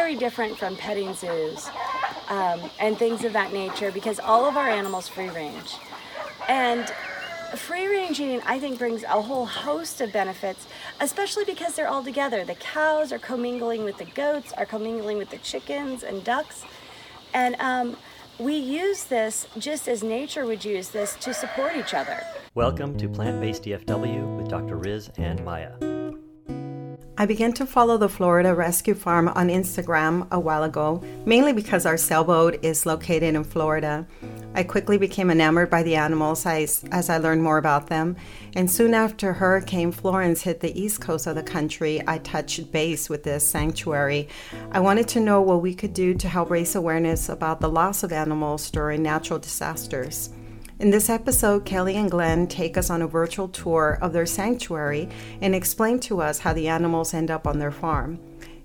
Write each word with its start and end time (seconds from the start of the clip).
very 0.00 0.16
different 0.16 0.56
from 0.56 0.74
petting 0.76 1.12
zoos 1.12 1.68
um, 2.28 2.58
and 2.78 2.96
things 2.96 3.22
of 3.22 3.34
that 3.34 3.52
nature 3.52 3.92
because 3.92 4.18
all 4.18 4.46
of 4.46 4.56
our 4.56 4.70
animals 4.70 5.06
free 5.08 5.28
range. 5.28 5.74
And 6.48 6.90
free 7.54 7.86
range 7.86 8.18
ranging, 8.18 8.40
I 8.46 8.58
think, 8.58 8.78
brings 8.78 9.02
a 9.02 9.20
whole 9.20 9.44
host 9.44 10.00
of 10.00 10.10
benefits, 10.10 10.66
especially 11.00 11.44
because 11.44 11.74
they're 11.74 11.86
all 11.86 12.02
together. 12.02 12.46
The 12.46 12.54
cows 12.54 13.12
are 13.12 13.18
commingling 13.18 13.84
with 13.84 13.98
the 13.98 14.06
goats, 14.06 14.54
are 14.54 14.64
commingling 14.64 15.18
with 15.18 15.28
the 15.28 15.38
chickens 15.38 16.02
and 16.02 16.24
ducks. 16.24 16.64
And 17.34 17.56
um, 17.60 17.94
we 18.38 18.56
use 18.56 19.04
this 19.04 19.48
just 19.58 19.86
as 19.86 20.02
nature 20.02 20.46
would 20.46 20.64
use 20.64 20.88
this 20.88 21.14
to 21.16 21.34
support 21.34 21.76
each 21.76 21.92
other. 21.92 22.22
Welcome 22.54 22.96
to 22.96 23.06
Plant 23.06 23.38
Based 23.38 23.64
DFW 23.64 24.38
with 24.38 24.48
Dr. 24.48 24.76
Riz 24.76 25.10
and 25.18 25.44
Maya. 25.44 25.99
I 27.18 27.26
began 27.26 27.52
to 27.54 27.66
follow 27.66 27.98
the 27.98 28.08
Florida 28.08 28.54
Rescue 28.54 28.94
Farm 28.94 29.28
on 29.28 29.48
Instagram 29.48 30.26
a 30.30 30.40
while 30.40 30.62
ago, 30.62 31.02
mainly 31.26 31.52
because 31.52 31.84
our 31.84 31.98
sailboat 31.98 32.64
is 32.64 32.86
located 32.86 33.34
in 33.34 33.44
Florida. 33.44 34.06
I 34.54 34.62
quickly 34.62 34.96
became 34.96 35.30
enamored 35.30 35.68
by 35.68 35.82
the 35.82 35.96
animals 35.96 36.46
as, 36.46 36.82
as 36.90 37.10
I 37.10 37.18
learned 37.18 37.42
more 37.42 37.58
about 37.58 37.88
them, 37.88 38.16
and 38.56 38.70
soon 38.70 38.94
after 38.94 39.34
Hurricane 39.34 39.92
Florence 39.92 40.42
hit 40.42 40.60
the 40.60 40.80
east 40.80 41.02
coast 41.02 41.26
of 41.26 41.34
the 41.34 41.42
country, 41.42 42.00
I 42.06 42.18
touched 42.18 42.72
base 42.72 43.10
with 43.10 43.22
this 43.22 43.46
sanctuary. 43.46 44.28
I 44.72 44.80
wanted 44.80 45.06
to 45.08 45.20
know 45.20 45.42
what 45.42 45.60
we 45.60 45.74
could 45.74 45.92
do 45.92 46.14
to 46.14 46.28
help 46.28 46.48
raise 46.48 46.74
awareness 46.74 47.28
about 47.28 47.60
the 47.60 47.68
loss 47.68 48.02
of 48.02 48.12
animals 48.12 48.70
during 48.70 49.02
natural 49.02 49.38
disasters. 49.38 50.30
In 50.80 50.88
this 50.88 51.10
episode, 51.10 51.66
Kelly 51.66 51.94
and 51.96 52.10
Glenn 52.10 52.46
take 52.46 52.78
us 52.78 52.88
on 52.88 53.02
a 53.02 53.06
virtual 53.06 53.48
tour 53.48 53.98
of 54.00 54.14
their 54.14 54.24
sanctuary 54.24 55.10
and 55.42 55.54
explain 55.54 56.00
to 56.00 56.22
us 56.22 56.38
how 56.38 56.54
the 56.54 56.68
animals 56.68 57.12
end 57.12 57.30
up 57.30 57.46
on 57.46 57.58
their 57.58 57.70
farm. 57.70 58.18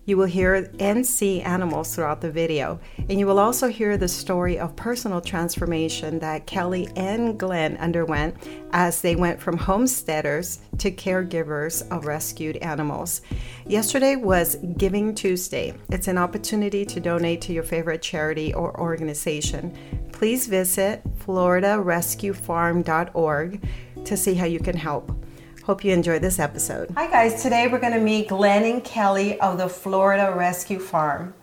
You 0.05 0.17
will 0.17 0.25
hear 0.25 0.69
and 0.79 1.05
see 1.05 1.41
animals 1.41 1.95
throughout 1.95 2.21
the 2.21 2.31
video, 2.31 2.79
and 3.09 3.19
you 3.19 3.25
will 3.25 3.39
also 3.39 3.67
hear 3.67 3.97
the 3.97 4.07
story 4.07 4.59
of 4.59 4.75
personal 4.75 5.19
transformation 5.19 6.19
that 6.19 6.45
Kelly 6.45 6.87
and 6.95 7.39
Glenn 7.39 7.77
underwent 7.77 8.35
as 8.71 9.01
they 9.01 9.15
went 9.15 9.39
from 9.39 9.57
homesteaders 9.57 10.59
to 10.77 10.91
caregivers 10.91 11.89
of 11.89 12.05
rescued 12.05 12.57
animals. 12.57 13.21
Yesterday 13.65 14.15
was 14.15 14.57
Giving 14.77 15.15
Tuesday. 15.15 15.73
It's 15.89 16.07
an 16.07 16.17
opportunity 16.17 16.85
to 16.85 16.99
donate 16.99 17.41
to 17.41 17.53
your 17.53 17.63
favorite 17.63 18.01
charity 18.01 18.53
or 18.53 18.79
organization 18.79 19.75
please 20.15 20.47
visit 20.47 21.03
floridarescuefarm.org 21.19 23.67
to 24.05 24.17
see 24.17 24.33
how 24.33 24.45
you 24.45 24.59
can 24.59 24.77
help. 24.77 25.24
Hope 25.65 25.83
you 25.83 25.93
enjoy 25.93 26.19
this 26.19 26.37
episode. 26.37 26.91
Hi, 26.95 27.07
guys. 27.07 27.41
Today 27.41 27.67
we're 27.67 27.79
going 27.79 27.93
to 27.93 27.99
meet 27.99 28.27
Glenn 28.27 28.65
and 28.65 28.83
Kelly 28.83 29.39
of 29.39 29.57
the 29.57 29.67
Florida 29.67 30.31
Rescue 30.37 30.77
Farm. 30.77 31.33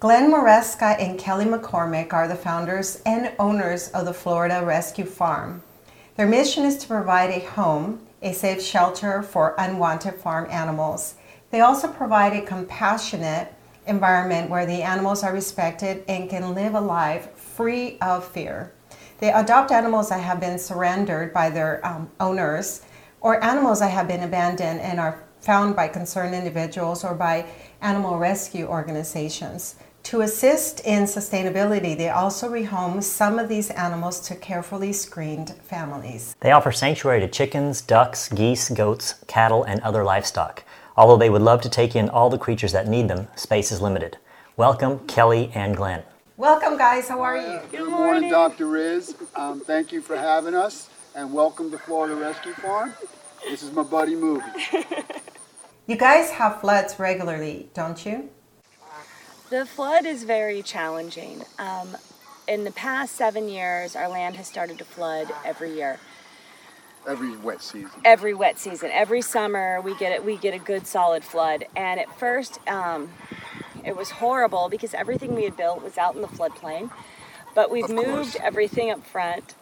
Glenn 0.00 0.32
Maresca 0.32 0.98
and 0.98 1.18
Kelly 1.18 1.44
McCormick 1.44 2.14
are 2.14 2.26
the 2.26 2.36
founders 2.36 3.02
and 3.04 3.34
owners 3.38 3.88
of 3.88 4.06
the 4.06 4.14
Florida 4.14 4.62
Rescue 4.64 5.04
Farm. 5.04 5.62
Their 6.16 6.26
mission 6.26 6.64
is 6.64 6.78
to 6.78 6.88
provide 6.88 7.28
a 7.28 7.44
home, 7.44 8.00
a 8.22 8.32
safe 8.32 8.62
shelter 8.62 9.22
for 9.22 9.54
unwanted 9.58 10.14
farm 10.14 10.48
animals. 10.50 11.16
They 11.50 11.60
also 11.60 11.86
provide 11.86 12.32
a 12.32 12.46
compassionate 12.46 13.52
environment 13.86 14.48
where 14.48 14.64
the 14.64 14.80
animals 14.80 15.22
are 15.22 15.34
respected 15.34 16.02
and 16.08 16.30
can 16.30 16.54
live 16.54 16.72
a 16.72 16.80
life 16.80 17.30
free 17.36 17.98
of 18.00 18.26
fear. 18.26 18.72
They 19.18 19.30
adopt 19.30 19.70
animals 19.70 20.08
that 20.08 20.20
have 20.20 20.40
been 20.40 20.58
surrendered 20.58 21.34
by 21.34 21.50
their 21.50 21.84
um, 21.86 22.10
owners 22.20 22.80
or 23.20 23.42
animals 23.42 23.80
that 23.80 23.90
have 23.90 24.08
been 24.08 24.22
abandoned 24.22 24.80
and 24.80 25.00
are 25.00 25.22
found 25.40 25.76
by 25.76 25.88
concerned 25.88 26.34
individuals 26.34 27.04
or 27.04 27.14
by 27.14 27.46
animal 27.80 28.18
rescue 28.18 28.66
organizations. 28.66 29.76
To 30.04 30.20
assist 30.20 30.80
in 30.80 31.02
sustainability, 31.02 31.96
they 31.96 32.10
also 32.10 32.48
rehome 32.48 33.02
some 33.02 33.40
of 33.40 33.48
these 33.48 33.70
animals 33.70 34.20
to 34.28 34.36
carefully 34.36 34.92
screened 34.92 35.50
families. 35.64 36.36
They 36.40 36.52
offer 36.52 36.70
sanctuary 36.70 37.18
to 37.20 37.28
chickens, 37.28 37.80
ducks, 37.80 38.28
geese, 38.28 38.68
goats, 38.70 39.14
cattle, 39.26 39.64
and 39.64 39.80
other 39.80 40.04
livestock. 40.04 40.62
Although 40.96 41.16
they 41.16 41.28
would 41.28 41.42
love 41.42 41.60
to 41.62 41.68
take 41.68 41.96
in 41.96 42.08
all 42.08 42.30
the 42.30 42.38
creatures 42.38 42.70
that 42.70 42.86
need 42.86 43.08
them, 43.08 43.26
space 43.34 43.72
is 43.72 43.80
limited. 43.82 44.16
Welcome, 44.56 45.00
Kelly 45.08 45.50
and 45.54 45.76
Glenn. 45.76 46.04
Welcome, 46.36 46.78
guys. 46.78 47.08
How 47.08 47.20
are 47.22 47.36
you? 47.36 47.60
Good 47.70 47.90
morning, 47.90 48.30
Dr. 48.30 48.66
Riz. 48.66 49.16
Um, 49.34 49.58
thank 49.58 49.90
you 49.90 50.00
for 50.00 50.16
having 50.16 50.54
us, 50.54 50.88
and 51.16 51.32
welcome 51.32 51.70
to 51.70 51.78
Florida 51.78 52.14
Rescue 52.14 52.52
Farm. 52.52 52.92
This 53.42 53.62
is 53.62 53.72
my 53.72 53.82
buddy 53.82 54.14
Movie. 54.14 54.44
you 55.86 55.96
guys 55.96 56.30
have 56.32 56.60
floods 56.60 56.98
regularly, 56.98 57.70
don't 57.72 58.04
you? 58.04 58.28
The 59.48 59.64
flood 59.64 60.04
is 60.04 60.24
very 60.24 60.60
challenging. 60.60 61.42
Um, 61.58 61.96
in 62.46 62.64
the 62.64 62.70
past 62.70 63.16
seven 63.16 63.48
years, 63.48 63.96
our 63.96 64.10
land 64.10 64.36
has 64.36 64.46
started 64.46 64.76
to 64.76 64.84
flood 64.84 65.32
every 65.42 65.74
year. 65.74 65.98
Every 67.08 67.34
wet 67.38 67.62
season. 67.62 67.98
Every 68.04 68.34
wet 68.34 68.58
season. 68.58 68.90
Every 68.92 69.22
summer, 69.22 69.80
we 69.80 69.96
get 69.96 70.12
it. 70.12 70.22
We 70.22 70.36
get 70.36 70.52
a 70.52 70.58
good 70.58 70.86
solid 70.86 71.24
flood. 71.24 71.64
And 71.74 71.98
at 71.98 72.14
first, 72.18 72.60
um, 72.68 73.08
it 73.86 73.96
was 73.96 74.10
horrible 74.10 74.68
because 74.68 74.92
everything 74.92 75.34
we 75.34 75.44
had 75.44 75.56
built 75.56 75.82
was 75.82 75.96
out 75.96 76.14
in 76.14 76.20
the 76.20 76.28
floodplain, 76.28 76.90
but 77.54 77.70
we've 77.70 77.88
moved 77.88 78.36
everything 78.42 78.90
up 78.90 79.06
front. 79.06 79.54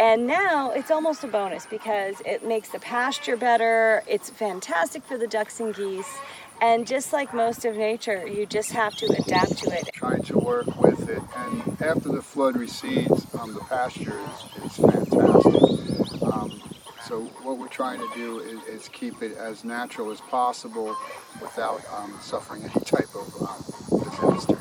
And 0.00 0.28
now 0.28 0.70
it's 0.70 0.92
almost 0.92 1.24
a 1.24 1.26
bonus 1.26 1.66
because 1.66 2.22
it 2.24 2.46
makes 2.46 2.68
the 2.68 2.78
pasture 2.78 3.36
better. 3.36 4.04
It's 4.06 4.30
fantastic 4.30 5.02
for 5.02 5.18
the 5.18 5.26
ducks 5.26 5.58
and 5.58 5.74
geese. 5.74 6.18
And 6.60 6.86
just 6.86 7.12
like 7.12 7.34
most 7.34 7.64
of 7.64 7.76
nature, 7.76 8.24
you 8.26 8.46
just 8.46 8.70
have 8.72 8.94
to 8.96 9.06
adapt 9.06 9.58
to 9.58 9.72
it. 9.72 9.88
Trying 9.92 10.22
to 10.24 10.38
work 10.38 10.66
with 10.80 11.08
it. 11.08 11.22
And 11.36 11.82
after 11.82 12.10
the 12.10 12.22
flood 12.22 12.56
recedes, 12.56 13.26
um, 13.34 13.54
the 13.54 13.60
pasture 13.60 14.16
is, 14.56 14.64
is 14.64 14.76
fantastic. 14.76 16.22
Um, 16.22 16.62
so 17.04 17.22
what 17.42 17.58
we're 17.58 17.66
trying 17.68 17.98
to 17.98 18.08
do 18.14 18.38
is, 18.38 18.62
is, 18.64 18.88
keep 18.88 19.22
it 19.22 19.36
as 19.36 19.64
natural 19.64 20.10
as 20.12 20.20
possible 20.20 20.96
without 21.40 21.80
um, 21.92 22.16
suffering 22.20 22.62
any 22.62 22.84
type 22.84 23.12
of 23.16 23.42
um, 23.42 24.00
disaster. 24.04 24.58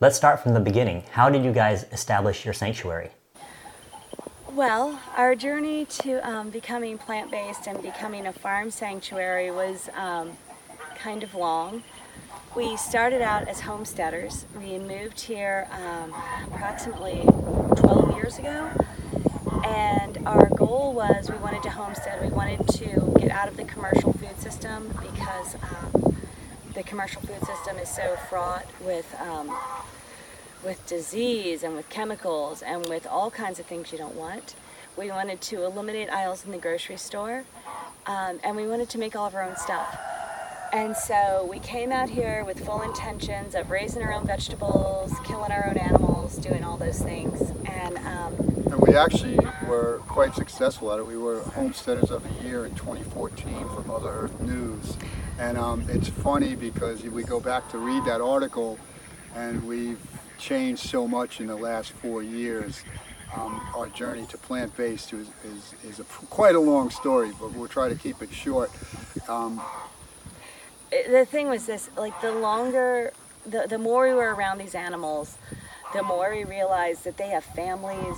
Let's 0.00 0.16
start 0.16 0.40
from 0.40 0.54
the 0.54 0.60
beginning. 0.60 1.02
How 1.10 1.30
did 1.30 1.44
you 1.44 1.52
guys 1.52 1.84
establish 1.90 2.44
your 2.44 2.54
sanctuary? 2.54 3.10
Well, 4.52 4.98
our 5.14 5.34
journey 5.34 5.84
to 5.84 6.26
um, 6.28 6.48
becoming 6.50 6.96
plant 6.96 7.30
based 7.30 7.66
and 7.66 7.82
becoming 7.82 8.26
a 8.26 8.32
farm 8.32 8.70
sanctuary 8.70 9.50
was 9.50 9.90
um, 9.94 10.32
kind 10.96 11.22
of 11.22 11.34
long. 11.34 11.84
We 12.56 12.76
started 12.76 13.20
out 13.20 13.46
as 13.46 13.60
homesteaders. 13.60 14.46
We 14.58 14.78
moved 14.78 15.20
here 15.20 15.68
um, 15.70 16.14
approximately 16.46 17.20
12 17.76 18.16
years 18.16 18.38
ago 18.38 18.70
and 19.64 20.18
our 20.26 20.48
goal 20.48 20.94
was 20.94 21.30
we 21.30 21.36
wanted 21.36 21.62
to 21.64 21.70
homestead. 21.70 22.22
We 22.22 22.28
wanted 22.28 22.66
to 22.68 23.14
get 23.20 23.30
out 23.30 23.48
of 23.48 23.56
the 23.56 23.64
commercial 23.64 24.14
food 24.14 24.40
system 24.40 24.88
because 24.88 25.56
um, 25.56 26.16
the 26.74 26.82
commercial 26.82 27.20
food 27.20 27.44
system 27.46 27.76
is 27.76 27.88
so 27.88 28.16
fraught 28.28 28.66
with 28.80 29.14
um, 29.20 29.54
with 30.64 30.84
disease 30.86 31.62
and 31.62 31.74
with 31.74 31.88
chemicals 31.88 32.62
and 32.62 32.88
with 32.88 33.06
all 33.06 33.30
kinds 33.30 33.58
of 33.58 33.66
things 33.66 33.92
you 33.92 33.98
don't 33.98 34.14
want. 34.14 34.54
We 34.96 35.10
wanted 35.10 35.40
to 35.42 35.64
eliminate 35.64 36.10
aisles 36.10 36.44
in 36.44 36.50
the 36.50 36.58
grocery 36.58 36.96
store, 36.96 37.44
um, 38.06 38.40
and 38.42 38.56
we 38.56 38.66
wanted 38.66 38.88
to 38.90 38.98
make 38.98 39.14
all 39.14 39.26
of 39.26 39.34
our 39.34 39.44
own 39.44 39.56
stuff. 39.56 39.96
And 40.72 40.96
so 40.96 41.46
we 41.50 41.60
came 41.60 41.92
out 41.92 42.10
here 42.10 42.44
with 42.44 42.64
full 42.64 42.82
intentions 42.82 43.54
of 43.54 43.70
raising 43.70 44.02
our 44.02 44.12
own 44.12 44.26
vegetables, 44.26 45.12
killing 45.24 45.50
our 45.50 45.66
own 45.66 45.78
animals, 45.78 46.36
doing 46.36 46.62
all 46.62 46.76
those 46.76 47.00
things. 47.00 47.40
And, 47.64 47.96
um, 47.98 48.34
and 48.70 48.80
we 48.80 48.94
actually 48.94 49.38
were 49.66 50.02
quite 50.08 50.34
successful 50.34 50.92
at 50.92 50.98
it. 50.98 51.06
We 51.06 51.16
were 51.16 51.40
Homesteaders 51.40 52.10
of 52.10 52.22
the 52.22 52.46
Year 52.46 52.66
in 52.66 52.74
2014 52.74 53.68
for 53.68 53.82
Mother 53.82 54.08
Earth 54.08 54.40
News. 54.40 54.96
And 55.38 55.56
um, 55.56 55.86
it's 55.88 56.08
funny 56.08 56.54
because 56.54 57.02
we 57.04 57.22
go 57.22 57.40
back 57.40 57.70
to 57.70 57.78
read 57.78 58.04
that 58.04 58.20
article 58.20 58.78
and 59.34 59.64
we've 59.64 59.98
changed 60.38 60.82
so 60.82 61.06
much 61.06 61.40
in 61.40 61.46
the 61.46 61.56
last 61.56 61.92
four 61.92 62.22
years. 62.22 62.82
Um, 63.36 63.60
our 63.76 63.88
journey 63.88 64.24
to 64.26 64.38
plant-based 64.38 65.12
is, 65.12 65.28
is, 65.44 65.74
is 65.84 66.00
a, 66.00 66.04
quite 66.04 66.54
a 66.54 66.60
long 66.60 66.88
story, 66.90 67.32
but 67.38 67.52
we'll 67.52 67.68
try 67.68 67.88
to 67.88 67.94
keep 67.94 68.22
it 68.22 68.32
short. 68.32 68.70
Um, 69.28 69.60
the 70.90 71.26
thing 71.26 71.48
was 71.48 71.66
this 71.66 71.90
like 71.96 72.18
the 72.22 72.32
longer 72.32 73.12
the, 73.44 73.66
the 73.68 73.78
more 73.78 74.08
we 74.08 74.14
were 74.14 74.34
around 74.34 74.58
these 74.58 74.74
animals 74.74 75.36
the 75.92 76.02
more 76.02 76.30
we 76.34 76.44
realized 76.44 77.04
that 77.04 77.16
they 77.16 77.28
have 77.28 77.44
families 77.44 78.16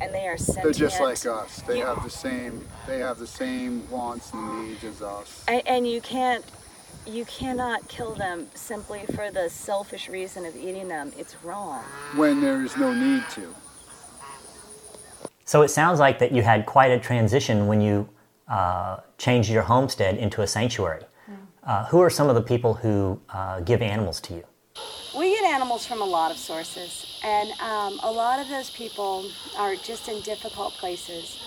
and 0.00 0.12
they 0.12 0.26
are 0.26 0.36
sentient. 0.36 0.64
They're 0.64 0.88
just 0.88 1.00
like 1.00 1.24
us. 1.26 1.62
They 1.62 1.78
you, 1.78 1.86
have 1.86 2.02
the 2.02 2.10
same. 2.10 2.66
They 2.86 2.98
have 2.98 3.18
the 3.18 3.26
same 3.26 3.88
wants 3.90 4.32
and 4.32 4.68
needs 4.68 4.82
as 4.82 5.02
us. 5.02 5.44
And, 5.46 5.62
and, 5.66 5.88
you 5.88 6.00
can't, 6.00 6.44
you 7.06 7.24
cannot 7.24 7.88
kill 7.88 8.14
them 8.14 8.48
simply 8.54 9.04
for 9.14 9.30
the 9.30 9.48
selfish 9.48 10.08
reason 10.08 10.44
of 10.44 10.56
eating 10.56 10.88
them. 10.88 11.12
It's 11.18 11.36
wrong. 11.44 11.82
When 12.16 12.40
there 12.40 12.62
is 12.62 12.76
no 12.76 12.92
need 12.92 13.24
to. 13.30 13.54
So 15.44 15.62
it 15.62 15.68
sounds 15.68 15.98
like 15.98 16.18
that 16.20 16.32
you 16.32 16.42
had 16.42 16.66
quite 16.66 16.90
a 16.90 16.98
transition 16.98 17.66
when 17.66 17.80
you 17.80 18.08
uh, 18.48 19.00
changed 19.18 19.50
your 19.50 19.62
homestead 19.62 20.16
into 20.16 20.42
a 20.42 20.46
sanctuary. 20.46 21.04
Uh, 21.64 21.84
who 21.86 22.00
are 22.00 22.10
some 22.10 22.28
of 22.28 22.34
the 22.34 22.42
people 22.42 22.74
who 22.74 23.20
uh, 23.30 23.60
give 23.60 23.82
animals 23.82 24.20
to 24.20 24.34
you? 24.34 24.44
We 25.16 25.30
get 25.30 25.44
animals 25.44 25.86
from 25.86 26.00
a 26.00 26.04
lot 26.04 26.32
of 26.32 26.36
sources, 26.36 27.20
and 27.22 27.50
um, 27.60 28.00
a 28.02 28.10
lot 28.10 28.40
of 28.40 28.48
those 28.48 28.70
people 28.70 29.30
are 29.56 29.76
just 29.76 30.08
in 30.08 30.20
difficult 30.22 30.72
places 30.74 31.38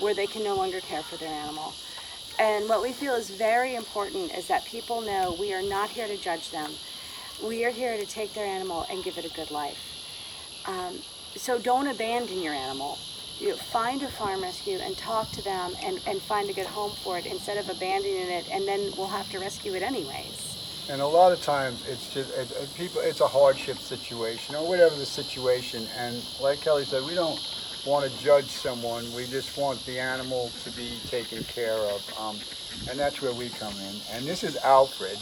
where 0.00 0.12
they 0.12 0.26
can 0.26 0.44
no 0.44 0.56
longer 0.56 0.80
care 0.80 1.02
for 1.02 1.16
their 1.16 1.32
animal. 1.32 1.72
And 2.38 2.68
what 2.68 2.82
we 2.82 2.92
feel 2.92 3.14
is 3.14 3.30
very 3.30 3.74
important 3.74 4.34
is 4.34 4.48
that 4.48 4.64
people 4.64 5.00
know 5.00 5.36
we 5.38 5.52
are 5.52 5.62
not 5.62 5.90
here 5.90 6.06
to 6.06 6.16
judge 6.16 6.50
them. 6.50 6.70
We 7.44 7.64
are 7.64 7.70
here 7.70 7.96
to 7.96 8.06
take 8.06 8.34
their 8.34 8.46
animal 8.46 8.86
and 8.90 9.02
give 9.04 9.18
it 9.18 9.24
a 9.24 9.34
good 9.34 9.50
life. 9.50 9.78
Um, 10.66 10.98
so 11.36 11.58
don't 11.58 11.88
abandon 11.88 12.40
your 12.40 12.54
animal. 12.54 12.98
You 13.38 13.54
find 13.54 14.02
a 14.02 14.08
farm 14.08 14.42
rescue 14.42 14.78
and 14.78 14.96
talk 14.96 15.30
to 15.32 15.42
them 15.42 15.72
and, 15.82 16.00
and 16.06 16.20
find 16.22 16.48
a 16.48 16.52
good 16.52 16.66
home 16.66 16.92
for 17.02 17.18
it 17.18 17.26
instead 17.26 17.58
of 17.58 17.68
abandoning 17.68 18.28
it 18.28 18.48
and 18.52 18.66
then 18.68 18.92
we'll 18.96 19.08
have 19.08 19.30
to 19.32 19.38
rescue 19.38 19.74
it 19.74 19.82
anyways. 19.82 20.52
And 20.90 21.00
a 21.00 21.06
lot 21.06 21.32
of 21.32 21.40
times 21.42 21.86
it's 21.88 22.12
just 22.12 22.30
it, 22.36 22.50
it, 22.50 22.74
people. 22.76 23.00
It's 23.02 23.20
a 23.20 23.26
hardship 23.26 23.78
situation 23.78 24.54
or 24.56 24.68
whatever 24.68 24.94
the 24.96 25.06
situation. 25.06 25.86
And 25.96 26.22
like 26.40 26.60
Kelly 26.60 26.84
said, 26.84 27.04
we 27.04 27.14
don't 27.14 27.38
want 27.84 28.10
to 28.10 28.24
judge 28.24 28.48
someone. 28.48 29.12
We 29.12 29.26
just 29.26 29.56
want 29.56 29.84
the 29.86 29.98
animal 29.98 30.50
to 30.64 30.70
be 30.72 30.90
taken 31.08 31.42
care 31.44 31.78
of. 31.78 32.18
Um, 32.18 32.36
and 32.88 32.98
that's 32.98 33.20
where 33.20 33.32
we 33.32 33.48
come 33.50 33.74
in. 33.74 33.94
And 34.12 34.24
this 34.24 34.44
is 34.44 34.56
Alfred. 34.58 35.18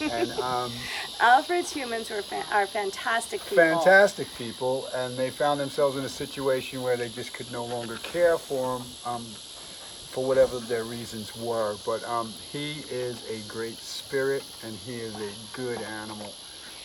and 0.00 0.30
um, 0.40 0.72
Alfred's 1.20 1.72
humans 1.72 2.10
were 2.10 2.22
fa- 2.22 2.46
are 2.52 2.66
fantastic 2.66 3.40
people. 3.40 3.56
fantastic 3.56 4.28
people, 4.36 4.86
and 4.94 5.16
they 5.16 5.30
found 5.30 5.58
themselves 5.58 5.96
in 5.96 6.04
a 6.04 6.08
situation 6.08 6.82
where 6.82 6.96
they 6.96 7.08
just 7.08 7.32
could 7.32 7.50
no 7.50 7.64
longer 7.64 7.96
care 7.96 8.38
for 8.38 8.76
him 8.76 8.82
um, 9.04 9.22
for 9.24 10.24
whatever 10.24 10.60
their 10.60 10.84
reasons 10.84 11.34
were. 11.36 11.76
But 11.84 12.04
um, 12.08 12.32
he 12.52 12.84
is 12.90 13.28
a 13.28 13.40
great 13.48 13.78
spirit, 13.78 14.44
and 14.64 14.76
he 14.76 14.94
is 14.94 15.14
a 15.16 15.56
good 15.56 15.80
animal. 15.82 16.32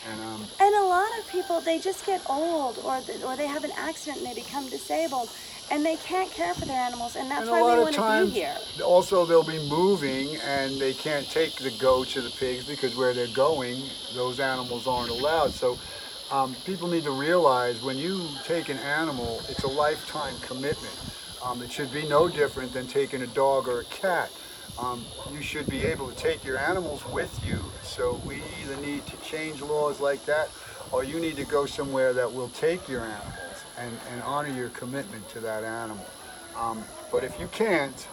And 0.06 0.20
um, 0.20 0.46
And 0.60 0.74
a 0.74 0.84
lot 0.84 1.08
of 1.18 1.28
people, 1.28 1.60
they 1.60 1.78
just 1.78 2.06
get 2.06 2.22
old 2.28 2.78
or, 2.84 3.00
th- 3.00 3.22
or 3.22 3.36
they 3.36 3.46
have 3.46 3.64
an 3.64 3.72
accident 3.76 4.18
and 4.18 4.26
they 4.26 4.34
become 4.34 4.68
disabled 4.68 5.30
and 5.70 5.84
they 5.84 5.96
can't 5.96 6.30
care 6.30 6.54
for 6.54 6.64
their 6.64 6.80
animals 6.80 7.16
and 7.16 7.30
that's 7.30 7.42
and 7.42 7.50
why 7.50 7.60
we 7.60 7.82
want 7.82 7.94
to 7.94 8.24
be 8.26 8.30
here. 8.40 8.56
also 8.84 9.26
they'll 9.26 9.42
be 9.42 9.58
moving, 9.68 10.36
and 10.36 10.80
they 10.80 10.94
can't 10.94 11.28
take 11.28 11.56
the 11.56 11.70
goats 11.72 12.16
or 12.16 12.22
the 12.22 12.30
pigs 12.30 12.64
because 12.64 12.96
where 12.96 13.12
they're 13.12 13.26
going, 13.28 13.82
those 14.14 14.40
animals 14.40 14.86
aren't 14.86 15.10
allowed. 15.10 15.52
So. 15.52 15.78
Um, 16.30 16.54
people 16.66 16.88
need 16.88 17.04
to 17.04 17.10
realize 17.10 17.80
when 17.80 17.96
you 17.96 18.28
take 18.44 18.68
an 18.68 18.76
animal, 18.76 19.40
it's 19.48 19.64
a 19.64 19.66
lifetime 19.66 20.34
commitment. 20.42 20.94
Um, 21.42 21.62
it 21.62 21.72
should 21.72 21.90
be 21.90 22.06
no 22.06 22.28
different 22.28 22.70
than 22.74 22.86
taking 22.86 23.22
a 23.22 23.26
dog 23.28 23.66
or 23.66 23.80
a 23.80 23.84
cat. 23.84 24.30
Um, 24.78 25.04
you 25.32 25.42
should 25.42 25.66
be 25.68 25.82
able 25.82 26.08
to 26.08 26.16
take 26.16 26.44
your 26.44 26.56
animals 26.56 27.04
with 27.06 27.44
you. 27.44 27.58
So 27.82 28.20
we 28.24 28.42
either 28.62 28.76
need 28.76 29.04
to 29.06 29.16
change 29.18 29.60
laws 29.60 30.00
like 30.00 30.24
that, 30.26 30.50
or 30.92 31.02
you 31.02 31.18
need 31.18 31.36
to 31.36 31.44
go 31.44 31.66
somewhere 31.66 32.12
that 32.12 32.32
will 32.32 32.48
take 32.50 32.88
your 32.88 33.00
animals 33.00 33.64
and, 33.78 33.92
and 34.12 34.22
honor 34.22 34.50
your 34.50 34.68
commitment 34.70 35.28
to 35.30 35.40
that 35.40 35.64
animal. 35.64 36.06
Um, 36.56 36.82
but 37.10 37.24
if 37.24 37.38
you 37.40 37.48
can't, 37.48 38.06